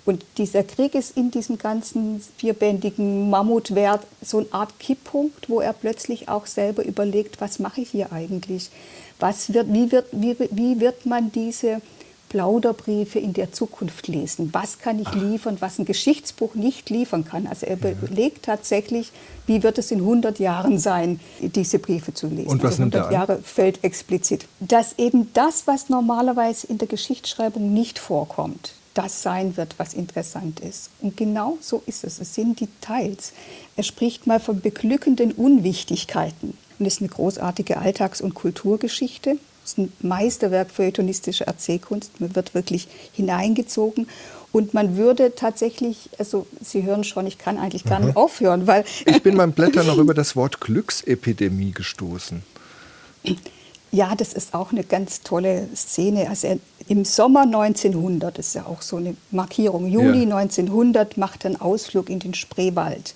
[0.04, 5.74] Und dieser Krieg ist in diesem ganzen vierbändigen Mammutwerk so eine Art Kipppunkt, wo er
[5.74, 8.70] plötzlich auch selber überlegt, was mache ich hier eigentlich?
[9.20, 11.82] Was wird, wie, wird, wie, wie wird man diese
[12.28, 14.50] Plauderbriefe in der Zukunft lesen.
[14.52, 17.46] Was kann ich liefern, was ein Geschichtsbuch nicht liefern kann?
[17.46, 19.12] Also er überlegt tatsächlich,
[19.46, 22.48] wie wird es in 100 Jahren sein, diese Briefe zu lesen.
[22.48, 24.46] Und was also 100 nimmt er Jahre fällt explizit.
[24.60, 30.60] Dass eben das, was normalerweise in der Geschichtsschreibung nicht vorkommt, das sein wird, was interessant
[30.60, 30.90] ist.
[31.00, 32.20] Und genau so ist es.
[32.20, 33.32] Es sind Details.
[33.76, 36.58] Er spricht mal von beglückenden Unwichtigkeiten.
[36.78, 39.38] Und das ist eine großartige Alltags- und Kulturgeschichte.
[39.68, 42.20] Ist ein Meisterwerk feuilletonistischer Erzählkunst.
[42.20, 44.08] Man wird wirklich hineingezogen.
[44.50, 48.84] Und man würde tatsächlich, also Sie hören schon, ich kann eigentlich gar nicht aufhören, weil.
[49.04, 52.42] Ich bin beim Blättern noch über das Wort Glücksepidemie gestoßen.
[53.90, 56.30] Ja, das ist auch eine ganz tolle Szene.
[56.30, 60.36] Also er, im Sommer 1900, das ist ja auch so eine Markierung, Juli Ja.
[60.36, 63.14] 1900 macht er einen Ausflug in den Spreewald.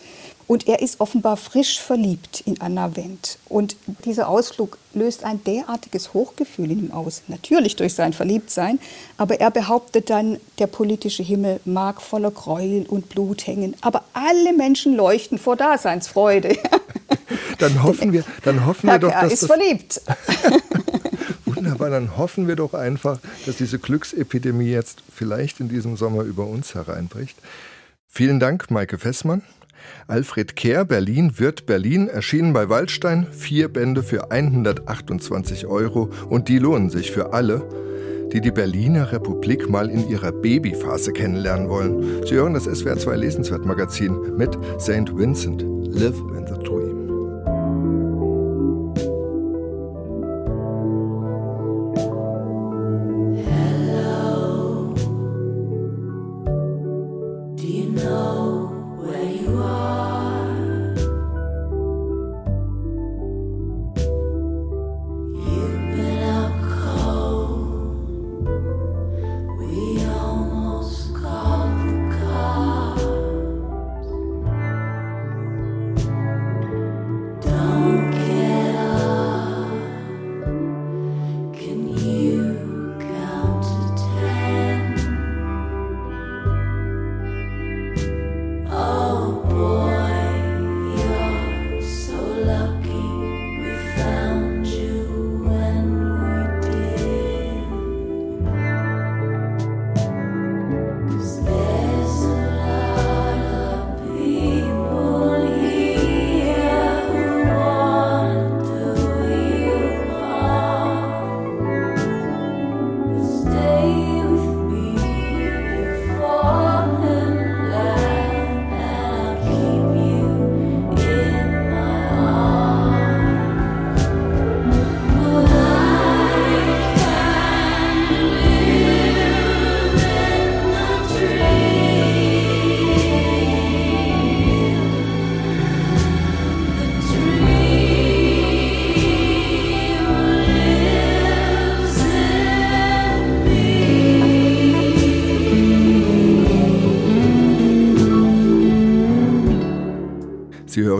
[0.52, 3.38] Und er ist offenbar frisch verliebt in Anna Wendt.
[3.48, 7.22] Und dieser Ausflug löst ein derartiges Hochgefühl in ihm aus.
[7.28, 8.78] Natürlich durch sein Verliebtsein.
[9.16, 13.74] Aber er behauptet dann, der politische Himmel mag voller Gräuel und Blut hängen.
[13.80, 16.58] Aber alle Menschen leuchten vor Daseinsfreude.
[17.58, 20.02] Dann hoffen wir, dann hoffen wir doch, dass ist das, verliebt.
[21.44, 26.44] wunderbar, dann hoffen wir doch einfach, dass diese Glücksepidemie jetzt vielleicht in diesem Sommer über
[26.44, 27.38] uns hereinbricht.
[28.08, 29.42] Vielen Dank, Maike Fessmann.
[30.08, 36.58] Alfred Kehr, Berlin wird Berlin, erschienen bei Waldstein, vier Bände für 128 Euro und die
[36.58, 37.62] lohnen sich für alle,
[38.32, 42.24] die die Berliner Republik mal in ihrer Babyphase kennenlernen wollen.
[42.26, 45.16] Sie hören das SWR 2 Lesenswert Magazin mit St.
[45.16, 46.41] Vincent, Live in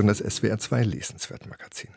[0.02, 1.90] hören das SWR 2 Lesenswertmagazin.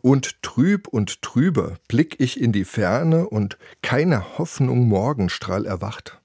[0.00, 6.20] Und trüb und trüber blick ich in die Ferne und keine Hoffnung Morgenstrahl erwacht.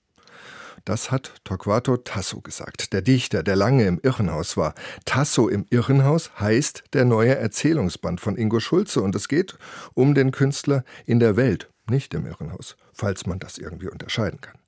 [0.83, 4.73] Das hat Torquato Tasso gesagt, der Dichter, der lange im Irrenhaus war.
[5.05, 9.59] Tasso im Irrenhaus heißt der neue Erzählungsband von Ingo Schulze und es geht
[9.93, 14.60] um den Künstler in der Welt, nicht im Irrenhaus, falls man das irgendwie unterscheiden kann.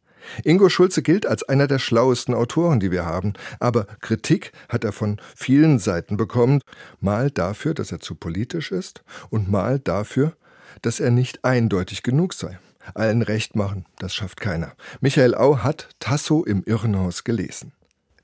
[0.43, 4.91] Ingo Schulze gilt als einer der schlauesten Autoren, die wir haben, aber Kritik hat er
[4.91, 6.62] von vielen Seiten bekommen,
[6.99, 10.33] mal dafür, dass er zu politisch ist und mal dafür,
[10.81, 12.59] dass er nicht eindeutig genug sei.
[12.95, 14.73] Allen recht machen, das schafft keiner.
[14.99, 17.71] Michael Au hat Tasso im Irrenhaus gelesen.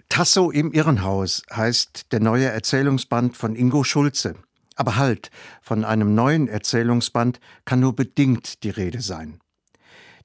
[0.09, 4.35] Tasso im Irrenhaus heißt der neue Erzählungsband von Ingo Schulze.
[4.75, 5.29] Aber halt,
[5.61, 9.39] von einem neuen Erzählungsband kann nur bedingt die Rede sein.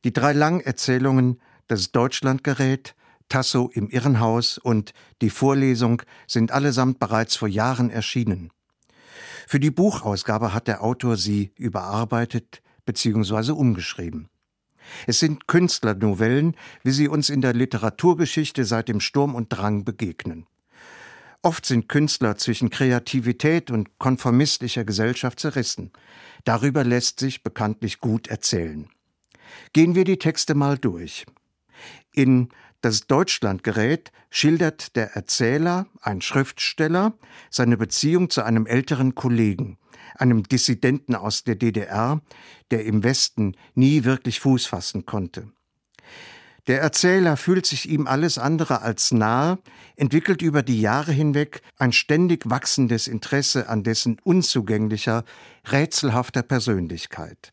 [0.05, 2.95] Die drei Langerzählungen das Deutschlandgerät,
[3.29, 8.51] Tasso im Irrenhaus und die Vorlesung sind allesamt bereits vor Jahren erschienen.
[9.47, 13.53] Für die Buchausgabe hat der Autor sie überarbeitet bzw.
[13.53, 14.29] umgeschrieben.
[15.07, 20.47] Es sind Künstlernovellen, wie sie uns in der Literaturgeschichte seit dem Sturm und Drang begegnen.
[21.43, 25.93] Oft sind Künstler zwischen Kreativität und konformistischer Gesellschaft zerrissen.
[26.45, 28.89] Darüber lässt sich bekanntlich gut erzählen.
[29.73, 31.27] Gehen wir die Texte mal durch.
[32.13, 32.49] In
[32.81, 37.15] Das Deutschlandgerät schildert der Erzähler, ein Schriftsteller,
[37.51, 39.79] seine Beziehung zu einem älteren Kollegen,
[40.17, 42.21] einem Dissidenten aus der DDR,
[42.71, 45.51] der im Westen nie wirklich Fuß fassen konnte.
[46.67, 49.59] Der Erzähler fühlt sich ihm alles andere als nahe,
[49.97, 55.25] entwickelt über die Jahre hinweg ein ständig wachsendes Interesse an dessen unzugänglicher,
[55.71, 57.53] rätselhafter Persönlichkeit.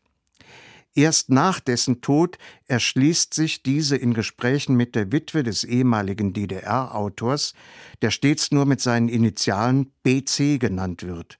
[0.94, 7.54] Erst nach dessen Tod erschließt sich diese in Gesprächen mit der Witwe des ehemaligen DDR-Autors,
[8.02, 11.38] der stets nur mit seinen Initialen BC genannt wird.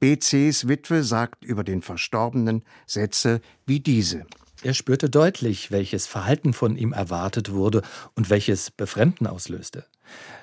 [0.00, 4.26] BCs Witwe sagt über den Verstorbenen Sätze wie diese.
[4.62, 7.82] Er spürte deutlich, welches Verhalten von ihm erwartet wurde
[8.14, 9.86] und welches Befremden auslöste.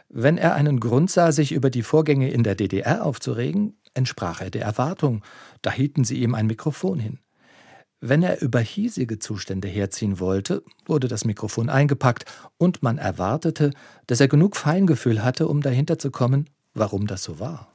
[0.09, 4.49] Wenn er einen Grund sah, sich über die Vorgänge in der DDR aufzuregen, entsprach er
[4.49, 5.23] der Erwartung,
[5.61, 7.19] da hielten sie ihm ein Mikrofon hin.
[7.99, 12.25] Wenn er über hiesige Zustände herziehen wollte, wurde das Mikrofon eingepackt
[12.57, 13.71] und man erwartete,
[14.05, 17.73] dass er genug Feingefühl hatte, um dahinter zu kommen, warum das so war.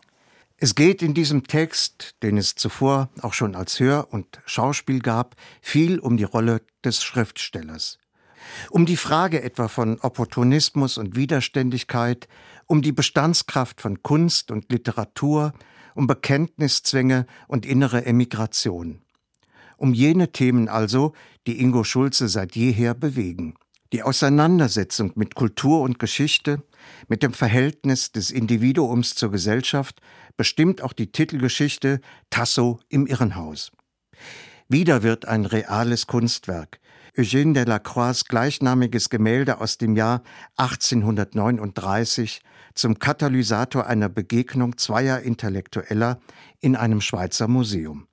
[0.58, 5.34] Es geht in diesem Text, den es zuvor auch schon als Hör- und Schauspiel gab,
[5.60, 7.98] viel um die Rolle des Schriftstellers.
[8.70, 12.28] Um die Frage etwa von Opportunismus und Widerständigkeit,
[12.66, 15.52] um die Bestandskraft von Kunst und Literatur,
[15.96, 19.00] um Bekenntniszwänge und innere Emigration.
[19.82, 21.12] Um jene Themen also,
[21.48, 23.54] die Ingo Schulze seit jeher bewegen.
[23.92, 26.62] Die Auseinandersetzung mit Kultur und Geschichte,
[27.08, 30.00] mit dem Verhältnis des Individuums zur Gesellschaft
[30.36, 33.72] bestimmt auch die Titelgeschichte Tasso im Irrenhaus.
[34.68, 36.78] Wieder wird ein reales Kunstwerk.
[37.16, 40.22] Eugène Delacroix gleichnamiges Gemälde aus dem Jahr
[40.58, 42.40] 1839
[42.74, 46.20] zum Katalysator einer Begegnung zweier Intellektueller
[46.60, 48.06] in einem Schweizer Museum.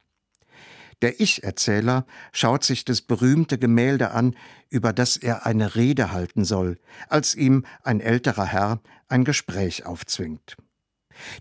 [1.02, 4.36] Der Ich-Erzähler schaut sich das berühmte Gemälde an,
[4.70, 6.78] über das er eine Rede halten soll,
[7.08, 10.58] als ihm ein älterer Herr ein Gespräch aufzwingt.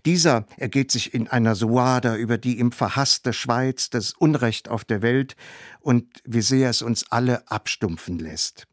[0.05, 5.01] Dieser ergeht sich in einer Suada über die ihm verhasste Schweiz, das Unrecht auf der
[5.01, 5.35] Welt
[5.79, 8.68] und wie sehr es uns alle abstumpfen lässt.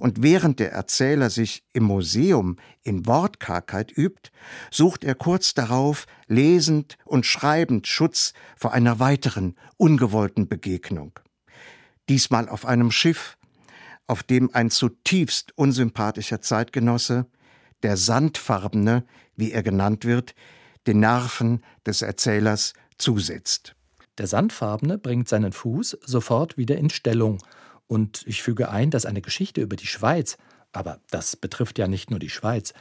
[0.00, 4.30] Und während der Erzähler sich im Museum in Wortkargheit übt,
[4.70, 11.20] sucht er kurz darauf lesend und schreibend Schutz vor einer weiteren ungewollten Begegnung.
[12.08, 13.36] Diesmal auf einem Schiff,
[14.06, 17.26] auf dem ein zutiefst unsympathischer Zeitgenosse,
[17.82, 19.04] der Sandfarbene,
[19.36, 20.34] wie er genannt wird,
[20.86, 23.76] den Nerven des Erzählers zusetzt.
[24.16, 27.36] Der Sandfarbene bringt seinen Fuß sofort wieder in Stellung
[27.90, 30.38] und ich füge ein, dass eine Geschichte über die Schweiz,
[30.70, 32.72] aber das betrifft ja nicht nur die Schweiz,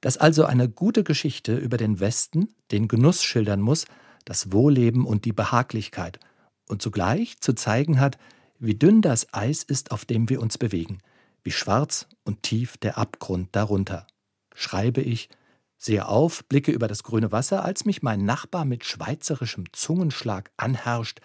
[0.00, 3.86] dass also eine gute Geschichte über den Westen den Genuss schildern muss,
[4.24, 6.20] das Wohlleben und die Behaglichkeit
[6.68, 8.18] und zugleich zu zeigen hat,
[8.60, 10.98] wie dünn das Eis ist, auf dem wir uns bewegen,
[11.42, 14.06] wie schwarz und tief der Abgrund darunter.
[14.54, 15.28] Schreibe ich,
[15.76, 21.20] sehe auf, blicke über das grüne Wasser, als mich mein Nachbar mit schweizerischem Zungenschlag anherrscht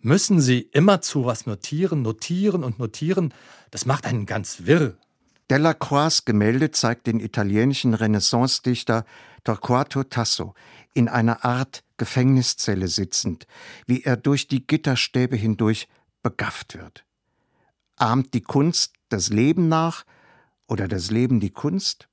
[0.00, 3.34] müssen Sie immerzu was notieren, notieren und notieren.
[3.70, 4.96] Das macht einen ganz wirr.
[5.50, 9.04] Delacroix Gemälde zeigt den italienischen Renaissance-Dichter
[9.44, 10.54] Torquato Tasso
[10.92, 13.46] in einer Art Gefängniszelle sitzend,
[13.86, 15.88] wie er durch die Gitterstäbe hindurch
[16.22, 17.04] begafft wird.
[17.96, 20.04] Ahmt die Kunst das Leben nach
[20.66, 22.08] oder das Leben die Kunst?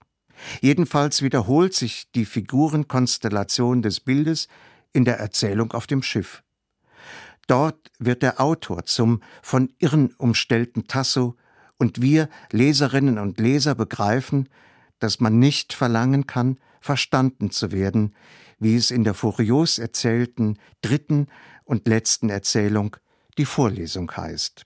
[0.62, 4.48] Jedenfalls wiederholt sich die Figurenkonstellation des Bildes
[4.94, 6.42] in der Erzählung auf dem Schiff.
[7.48, 11.36] Dort wird der Autor zum von Irren umstellten Tasso
[11.78, 14.50] und wir Leserinnen und Leser begreifen,
[15.00, 18.16] dass man nicht verlangen kann, verstanden zu werden,
[18.60, 21.28] wie es in der furios erzählten dritten
[21.66, 22.96] und letzten Erzählung
[23.38, 24.66] die Vorlesung heißt.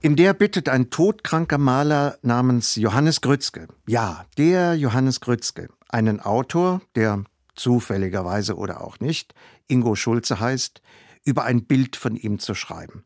[0.00, 6.80] In der bittet ein todkranker Maler namens Johannes Grützke, ja, der Johannes Grützke, einen Autor,
[6.94, 7.24] der
[7.56, 9.34] zufälligerweise oder auch nicht
[9.66, 10.80] Ingo Schulze heißt,
[11.24, 13.04] über ein Bild von ihm zu schreiben.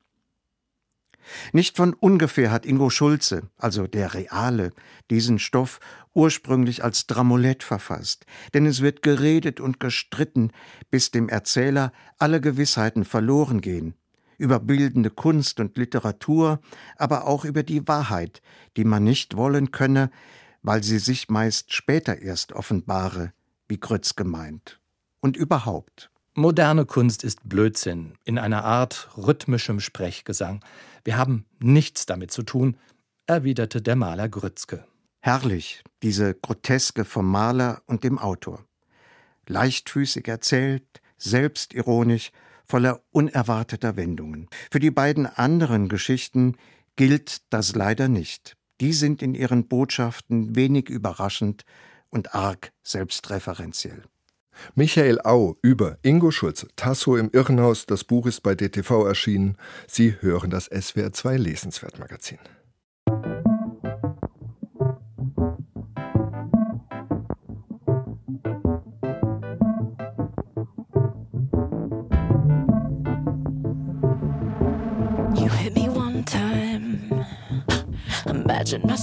[1.52, 4.72] Nicht von ungefähr hat Ingo Schulze, also der Reale,
[5.10, 5.80] diesen Stoff
[6.14, 10.52] ursprünglich als Dramolett verfasst, denn es wird geredet und gestritten,
[10.90, 13.94] bis dem Erzähler alle Gewissheiten verloren gehen,
[14.38, 16.60] über bildende Kunst und Literatur,
[16.96, 18.40] aber auch über die Wahrheit,
[18.76, 20.10] die man nicht wollen könne,
[20.62, 23.32] weil sie sich meist später erst offenbare,
[23.68, 24.80] wie Grütz gemeint.
[25.20, 26.10] Und überhaupt.
[26.38, 30.64] Moderne Kunst ist Blödsinn, in einer Art rhythmischem Sprechgesang.
[31.02, 32.76] Wir haben nichts damit zu tun,
[33.26, 34.84] erwiderte der Maler Grützke.
[35.20, 38.64] Herrlich, diese Groteske vom Maler und dem Autor.
[39.48, 40.84] Leichtfüßig erzählt,
[41.16, 42.30] selbstironisch,
[42.64, 44.46] voller unerwarteter Wendungen.
[44.70, 46.54] Für die beiden anderen Geschichten
[46.94, 48.56] gilt das leider nicht.
[48.80, 51.64] Die sind in ihren Botschaften wenig überraschend
[52.10, 54.04] und arg selbstreferenziell.
[54.74, 57.86] Michael Au über Ingo Schulze, Tasso im Irrenhaus.
[57.86, 59.56] Das Buch ist bei DTV erschienen.
[59.86, 62.38] Sie hören das SWR 2 Lesenswertmagazin.
[75.34, 77.26] You hit me one time.
[78.26, 78.96] Imagine my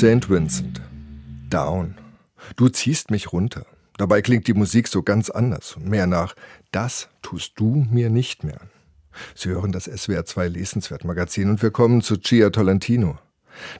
[0.00, 0.30] St.
[0.30, 0.80] Vincent.
[1.50, 1.94] Down.
[2.56, 3.66] Du ziehst mich runter.
[3.98, 5.76] Dabei klingt die Musik so ganz anders.
[5.78, 6.34] Mehr nach
[6.72, 8.62] Das tust du mir nicht mehr.
[9.34, 13.18] Sie hören das SWR 2 Lesenswert Magazin und wir kommen zu Gia Tolentino.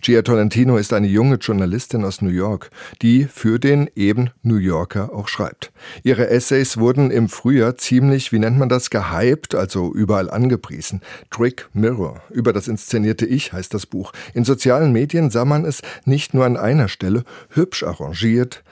[0.01, 2.71] Gia Tolentino ist eine junge Journalistin aus New York,
[3.03, 5.73] die für den eben New Yorker auch schreibt.
[6.03, 11.01] Ihre Essays wurden im Frühjahr ziemlich, wie nennt man das, gehypt, also überall angepriesen.
[11.31, 14.13] Trick Mirror, über das inszenierte Ich heißt das Buch.
[14.35, 18.63] In sozialen Medien sah man es nicht nur an einer Stelle, hübsch arrangiert,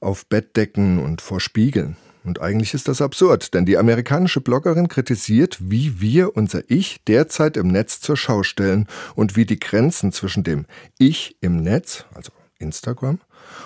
[0.00, 1.96] auf Bettdecken und vor Spiegeln.
[2.26, 7.56] Und eigentlich ist das absurd, denn die amerikanische Bloggerin kritisiert, wie wir unser Ich derzeit
[7.56, 10.66] im Netz zur Schau stellen und wie die Grenzen zwischen dem
[10.98, 13.20] Ich im Netz, also Instagram,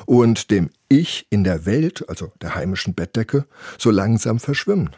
[0.04, 3.46] und dem Ich in der Welt, also der heimischen Bettdecke,
[3.78, 4.90] so langsam verschwimmen.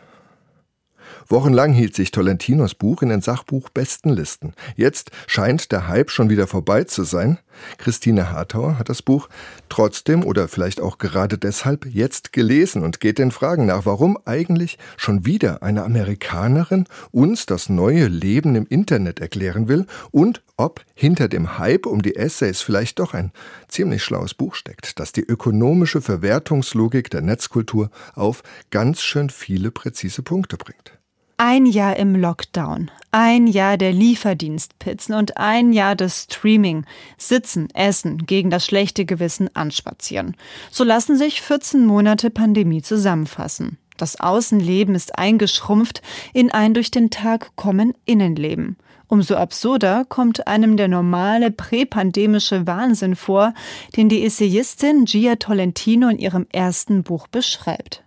[1.29, 4.55] Wochenlang hielt sich Tolentinos Buch in den Sachbuchbestenlisten.
[4.75, 7.39] Jetzt scheint der Hype schon wieder vorbei zu sein.
[7.79, 9.29] Christine Hartauer hat das Buch
[9.69, 14.79] trotzdem oder vielleicht auch gerade deshalb jetzt gelesen und geht den Fragen nach, warum eigentlich
[14.97, 21.29] schon wieder eine Amerikanerin uns das neue Leben im Internet erklären will und ob hinter
[21.29, 23.33] dem Hype um die Essays vielleicht doch ein
[23.69, 30.23] ziemlich schlaues Buch steckt, das die ökonomische Verwertungslogik der Netzkultur auf ganz schön viele präzise
[30.23, 31.02] Punkte bringt.
[31.37, 36.85] Ein Jahr im Lockdown, ein Jahr der Lieferdienstpizzen und ein Jahr des Streaming.
[37.19, 40.37] Sitzen, essen, gegen das schlechte Gewissen anspazieren.
[40.71, 43.79] So lassen sich 14 Monate Pandemie zusammenfassen.
[43.97, 46.03] Das Außenleben ist eingeschrumpft
[46.33, 48.77] in ein durch den Tag kommen Innenleben.
[49.09, 53.53] Umso absurder kommt einem der normale präpandemische Wahnsinn vor,
[53.97, 58.03] den die Essayistin Gia Tolentino in ihrem ersten Buch beschreibt.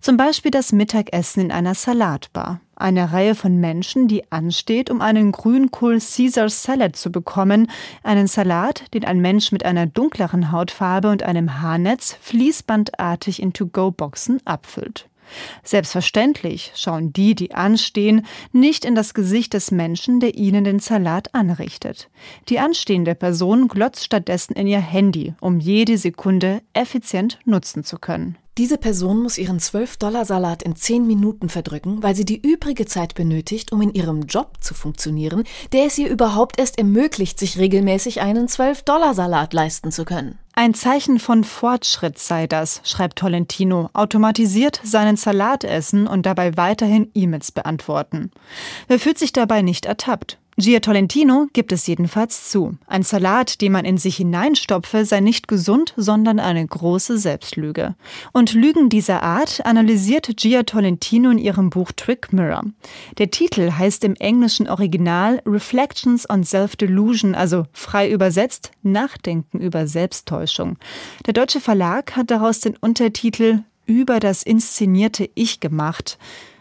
[0.00, 2.60] Zum Beispiel das Mittagessen in einer Salatbar.
[2.74, 7.70] Eine Reihe von Menschen, die ansteht, um einen Grünkohl Caesar Salad zu bekommen.
[8.02, 14.40] Einen Salat, den ein Mensch mit einer dunkleren Hautfarbe und einem Haarnetz fließbandartig in To-Go-Boxen
[14.44, 15.08] abfüllt.
[15.62, 21.34] Selbstverständlich schauen die, die anstehen, nicht in das Gesicht des Menschen, der ihnen den Salat
[21.34, 22.10] anrichtet.
[22.48, 28.36] Die anstehende Person glotzt stattdessen in ihr Handy, um jede Sekunde effizient nutzen zu können.
[28.58, 33.72] Diese Person muss ihren 12-Dollar-Salat in 10 Minuten verdrücken, weil sie die übrige Zeit benötigt,
[33.72, 38.48] um in ihrem Job zu funktionieren, der es ihr überhaupt erst ermöglicht, sich regelmäßig einen
[38.48, 40.38] 12-Dollar-Salat leisten zu können.
[40.52, 47.10] Ein Zeichen von Fortschritt sei das, schreibt Tolentino, automatisiert seinen Salat essen und dabei weiterhin
[47.14, 48.30] E-Mails beantworten.
[48.86, 50.38] Wer fühlt sich dabei nicht ertappt?
[50.58, 52.76] Gia Tolentino gibt es jedenfalls zu.
[52.86, 57.94] Ein Salat, den man in sich hineinstopfe, sei nicht gesund, sondern eine große Selbstlüge.
[58.32, 62.64] Und Lügen dieser Art analysiert Gia Tolentino in ihrem Buch Trick Mirror.
[63.16, 70.76] Der Titel heißt im englischen Original Reflections on Self-Delusion, also frei übersetzt Nachdenken über Selbsttäuschung.
[71.24, 76.18] Der deutsche Verlag hat daraus den Untertitel Über das inszenierte Ich gemacht.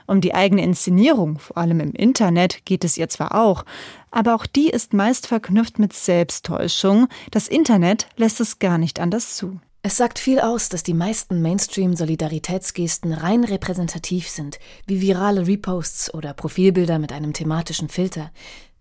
[0.07, 3.65] Um die eigene Inszenierung, vor allem im Internet, geht es ihr zwar auch,
[4.11, 7.07] aber auch die ist meist verknüpft mit Selbsttäuschung.
[7.31, 9.59] Das Internet lässt es gar nicht anders zu.
[9.83, 16.35] Es sagt viel aus, dass die meisten Mainstream-Solidaritätsgesten rein repräsentativ sind, wie virale Reposts oder
[16.35, 18.31] Profilbilder mit einem thematischen Filter,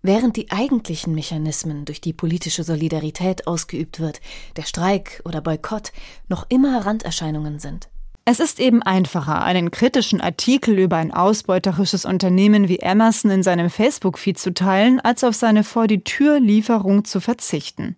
[0.02, 4.20] während die eigentlichen Mechanismen, durch die politische Solidarität ausgeübt wird,
[4.56, 5.92] der Streik oder Boykott,
[6.28, 7.88] noch immer Randerscheinungen sind.
[8.32, 13.70] Es ist eben einfacher, einen kritischen Artikel über ein ausbeuterisches Unternehmen wie Emerson in seinem
[13.70, 17.96] Facebook-Feed zu teilen, als auf seine vor die Tür Lieferung zu verzichten.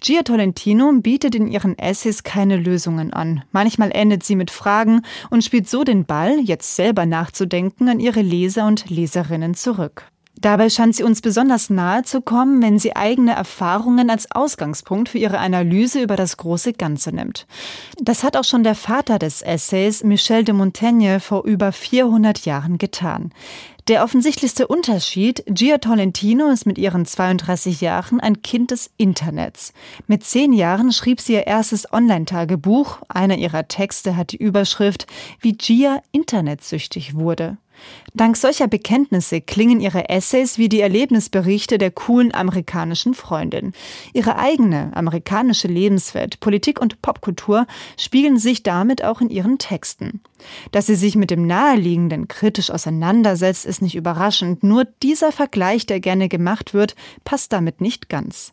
[0.00, 3.42] Gia Tolentino bietet in ihren Essays keine Lösungen an.
[3.50, 8.22] Manchmal endet sie mit Fragen und spielt so den Ball, jetzt selber nachzudenken, an ihre
[8.22, 10.04] Leser und Leserinnen zurück.
[10.44, 15.16] Dabei scheint sie uns besonders nahe zu kommen, wenn sie eigene Erfahrungen als Ausgangspunkt für
[15.16, 17.46] ihre Analyse über das große Ganze nimmt.
[17.98, 22.76] Das hat auch schon der Vater des Essays, Michel de Montaigne, vor über 400 Jahren
[22.76, 23.32] getan.
[23.88, 29.72] Der offensichtlichste Unterschied, Gia Tolentino ist mit ihren 32 Jahren ein Kind des Internets.
[30.08, 32.98] Mit zehn Jahren schrieb sie ihr erstes Online-Tagebuch.
[33.08, 35.06] Einer ihrer Texte hat die Überschrift,
[35.40, 37.56] wie Gia internetsüchtig wurde.
[38.14, 43.72] Dank solcher Bekenntnisse klingen ihre Essays wie die Erlebnisberichte der coolen amerikanischen Freundin.
[44.12, 47.66] Ihre eigene amerikanische Lebenswelt, Politik und Popkultur
[47.98, 50.20] spiegeln sich damit auch in ihren Texten.
[50.70, 56.00] Dass sie sich mit dem Naheliegenden kritisch auseinandersetzt, ist nicht überraschend, nur dieser Vergleich, der
[56.00, 56.94] gerne gemacht wird,
[57.24, 58.52] passt damit nicht ganz.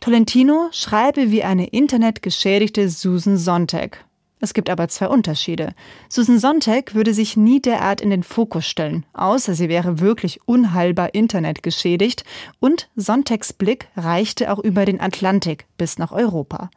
[0.00, 4.04] Tolentino schreibe wie eine internetgeschädigte Susan Sontag.
[4.38, 5.72] Es gibt aber zwei Unterschiede.
[6.10, 11.14] Susan Sontag würde sich nie derart in den Fokus stellen, außer sie wäre wirklich unheilbar
[11.14, 12.22] Internet geschädigt
[12.60, 16.70] und Sontags Blick reichte auch über den Atlantik bis nach Europa.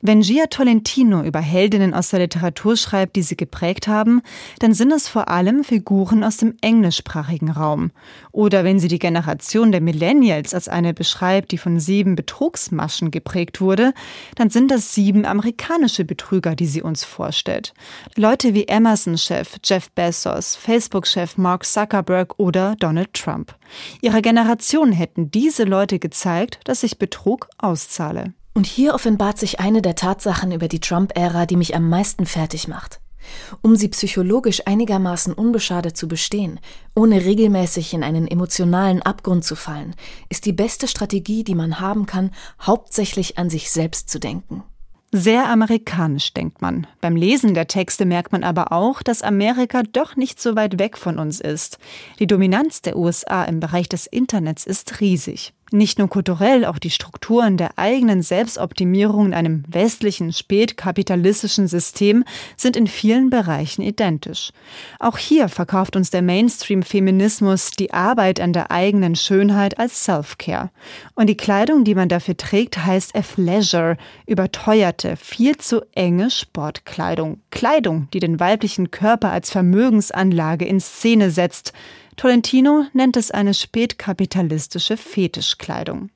[0.00, 4.22] Wenn Gia Tolentino über Heldinnen aus der Literatur schreibt, die sie geprägt haben,
[4.60, 7.90] dann sind es vor allem Figuren aus dem englischsprachigen Raum.
[8.30, 13.60] Oder wenn sie die Generation der Millennials als eine beschreibt, die von sieben Betrugsmaschen geprägt
[13.60, 13.92] wurde,
[14.34, 17.74] dann sind das sieben amerikanische Betrüger, die sie uns vorstellt.
[18.16, 23.56] Leute wie Amazon-Chef Jeff Bezos, Facebook-Chef Mark Zuckerberg oder Donald Trump.
[24.00, 28.34] Ihrer Generation hätten diese Leute gezeigt, dass sich Betrug auszahle.
[28.54, 32.68] Und hier offenbart sich eine der Tatsachen über die Trump-Ära, die mich am meisten fertig
[32.68, 33.00] macht.
[33.62, 36.60] Um sie psychologisch einigermaßen unbeschadet zu bestehen,
[36.94, 39.94] ohne regelmäßig in einen emotionalen Abgrund zu fallen,
[40.28, 42.30] ist die beste Strategie, die man haben kann,
[42.60, 44.64] hauptsächlich an sich selbst zu denken.
[45.14, 46.86] Sehr amerikanisch, denkt man.
[47.02, 50.96] Beim Lesen der Texte merkt man aber auch, dass Amerika doch nicht so weit weg
[50.96, 51.78] von uns ist.
[52.18, 55.52] Die Dominanz der USA im Bereich des Internets ist riesig.
[55.72, 62.24] Nicht nur kulturell, auch die Strukturen der eigenen Selbstoptimierung in einem westlichen, spätkapitalistischen System
[62.58, 64.52] sind in vielen Bereichen identisch.
[65.00, 70.70] Auch hier verkauft uns der Mainstream-Feminismus die Arbeit an der eigenen Schönheit als Self-Care.
[71.14, 73.96] Und die Kleidung, die man dafür trägt, heißt Athleisure,
[74.26, 77.40] überteuerte, viel zu enge Sportkleidung.
[77.50, 81.72] Kleidung, die den weiblichen Körper als Vermögensanlage in Szene setzt,
[82.22, 86.10] Tolentino nennt es eine spätkapitalistische Fetischkleidung.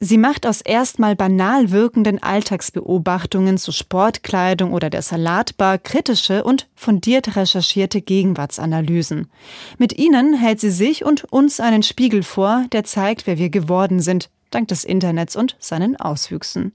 [0.00, 7.36] Sie macht aus erstmal banal wirkenden Alltagsbeobachtungen zu Sportkleidung oder der Salatbar kritische und fundiert
[7.36, 9.30] recherchierte Gegenwartsanalysen.
[9.78, 14.00] Mit ihnen hält sie sich und uns einen Spiegel vor, der zeigt, wer wir geworden
[14.00, 16.72] sind, dank des Internets und seinen Auswüchsen.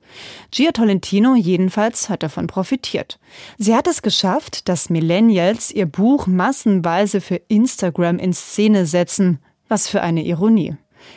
[0.51, 3.19] Gia Tolentino jedenfalls hat davon profitiert.
[3.57, 9.39] Sie hat es geschafft, dass Millennials ihr Buch massenweise für Instagram in Szene setzen.
[9.67, 10.75] Was für eine Ironie.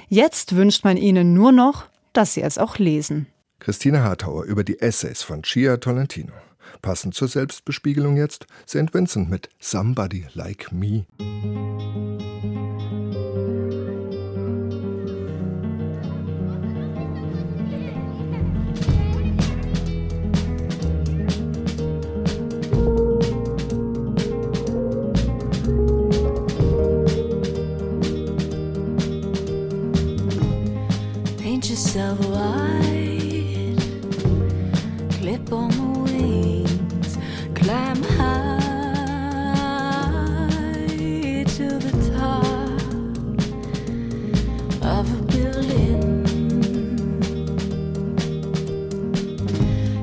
[0.09, 3.27] Jetzt wünscht man ihnen nur noch, dass sie es auch lesen.
[3.59, 6.33] Christine Hartauer über die Essays von Gia Tolentino.
[6.81, 8.93] Passend zur Selbstbespiegelung jetzt St.
[8.93, 11.07] Vincent mit Somebody Like Me.
[31.73, 33.81] Yourself wide,
[35.13, 37.17] clip on the wings,
[37.55, 38.59] climb high
[41.57, 42.67] to the top
[44.85, 46.11] of a building.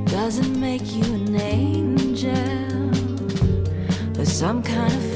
[0.05, 2.89] Doesn't make you an angel
[4.20, 5.09] or some kind of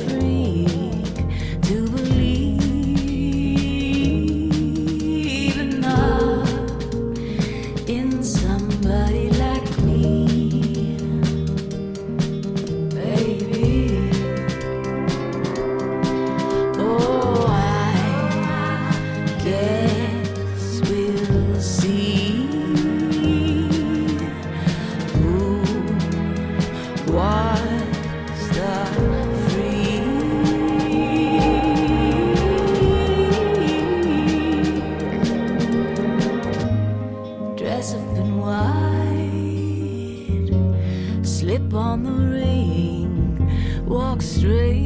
[41.44, 43.52] slip on the ring,
[43.86, 44.80] walk straight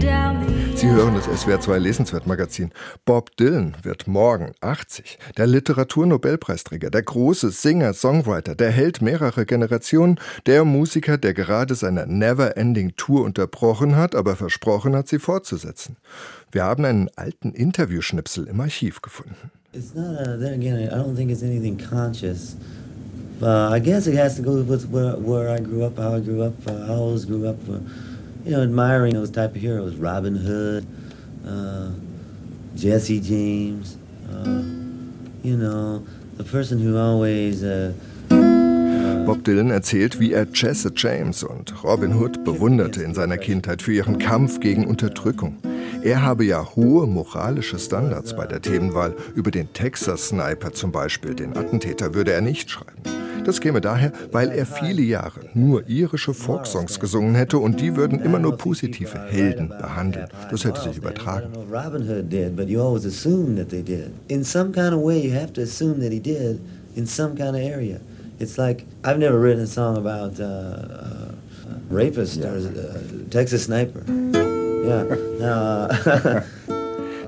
[0.00, 2.72] down the Sie hören das SWR2 Lesenswert Magazin.
[3.04, 5.20] Bob Dylan wird morgen 80.
[5.36, 12.08] Der Literaturnobelpreisträger, der große Singer, Songwriter, der Held mehrerer Generationen, der Musiker, der gerade seine
[12.08, 15.96] Never-Ending Tour unterbrochen hat, aber versprochen hat, sie fortzusetzen.
[16.50, 19.52] Wir haben einen alten Interviewschnipsel im Archiv gefunden.
[19.72, 20.18] It's not.
[20.26, 22.56] Uh, then again, I don't think it's anything conscious.
[23.42, 26.20] Uh, I guess it has to go with where, where I grew up, how I
[26.20, 26.52] grew up.
[26.66, 27.78] Uh, I always grew up, uh,
[28.44, 30.86] you know, admiring those type of heroes: Robin Hood,
[31.46, 31.90] uh,
[32.76, 33.96] Jesse James.
[34.30, 34.62] Uh,
[35.42, 36.04] you know,
[36.36, 37.64] the person who always.
[37.64, 37.94] Uh,
[39.24, 43.92] Bob Dylan erzählt, wie er Jesse James und Robin Hood bewunderte in seiner Kindheit für
[43.92, 45.56] ihren Kampf gegen Unterdrückung.
[46.02, 49.14] Er habe ja hohe moralische Standards bei der Themenwahl.
[49.34, 53.02] Über den Texas Sniper zum Beispiel, den Attentäter, würde er nicht schreiben.
[53.44, 58.20] Das käme daher, weil er viele Jahre nur irische Folksongs gesungen hätte und die würden
[58.20, 60.28] immer nur positive Helden behandeln.
[60.50, 61.48] Das hätte sich übertragen.
[64.28, 66.60] In some kind of way, you have to assume that he did
[66.96, 68.00] in some kind of area.
[68.38, 71.32] It's like I've never written a song about uh, uh,
[71.90, 72.98] rapist or uh,
[73.30, 74.02] Texas sniper.
[74.82, 75.04] Yeah.
[75.44, 76.42] Uh,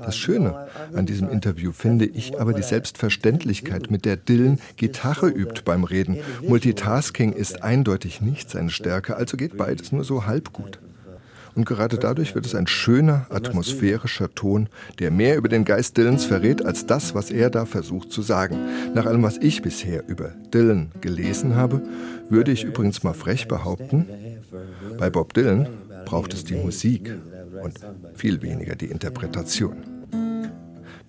[0.05, 5.61] Das Schöne an diesem Interview finde ich aber die Selbstverständlichkeit, mit der Dylan Gitarre übt
[5.65, 6.17] beim Reden.
[6.47, 10.79] Multitasking ist eindeutig nicht seine Stärke, also geht beides nur so halb gut.
[11.55, 16.25] Und gerade dadurch wird es ein schöner, atmosphärischer Ton, der mehr über den Geist Dylans
[16.25, 18.57] verrät, als das, was er da versucht zu sagen.
[18.95, 21.81] Nach allem, was ich bisher über Dylan gelesen habe,
[22.29, 24.07] würde ich übrigens mal frech behaupten,
[24.97, 25.67] bei Bob Dylan
[26.05, 27.11] braucht es die Musik
[27.61, 27.79] und
[28.15, 29.92] viel weniger die Interpretation.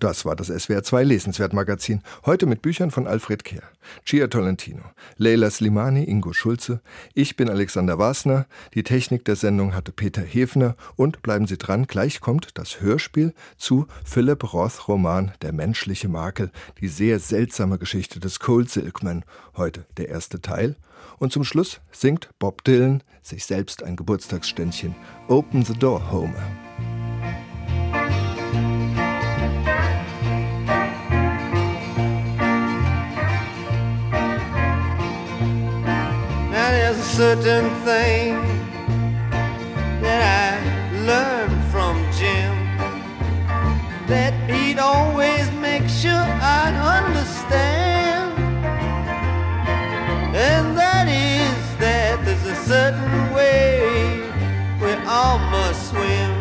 [0.05, 2.03] Das war das SWR 2 Lesenswert Magazin.
[2.27, 3.63] Heute mit Büchern von Alfred Kehr,
[4.05, 4.83] Gia Tolentino,
[5.17, 6.81] Leila Slimani, Ingo Schulze.
[7.15, 8.45] Ich bin Alexander Wasner.
[8.75, 10.75] Die Technik der Sendung hatte Peter Hefner.
[10.95, 16.51] Und bleiben Sie dran, gleich kommt das Hörspiel zu Philip Roth Roman Der menschliche Makel,
[16.79, 19.25] die sehr seltsame Geschichte des Cold Silkman.
[19.57, 20.75] Heute der erste Teil.
[21.17, 24.93] Und zum Schluss singt Bob Dylan sich selbst ein Geburtstagsständchen.
[25.29, 26.64] Open the Door, Homer.
[37.15, 38.33] Certain thing
[40.01, 42.53] that I learned from Jim
[44.05, 48.37] that he'd always make sure I'd understand.
[50.35, 54.19] And that is that there's a certain way
[54.81, 56.31] we all must swim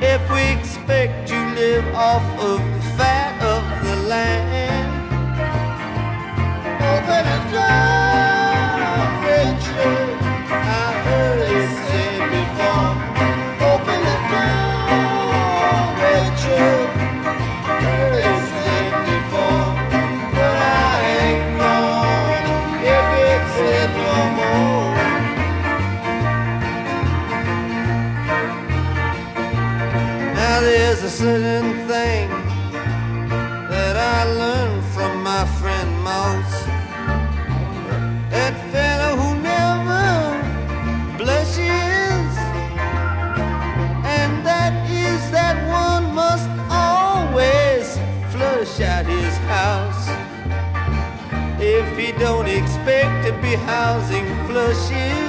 [0.00, 4.92] if we expect to live off of the fat of the land.
[6.80, 8.01] Oh, Open
[31.22, 32.28] certain thing
[33.70, 36.56] that I learned from my friend Mouse.
[38.34, 40.06] That fellow who never
[41.18, 42.34] blushes,
[44.18, 47.86] and that is that one must always
[48.32, 50.08] flush out his house.
[51.60, 55.21] If he don't expect to be housing flushes,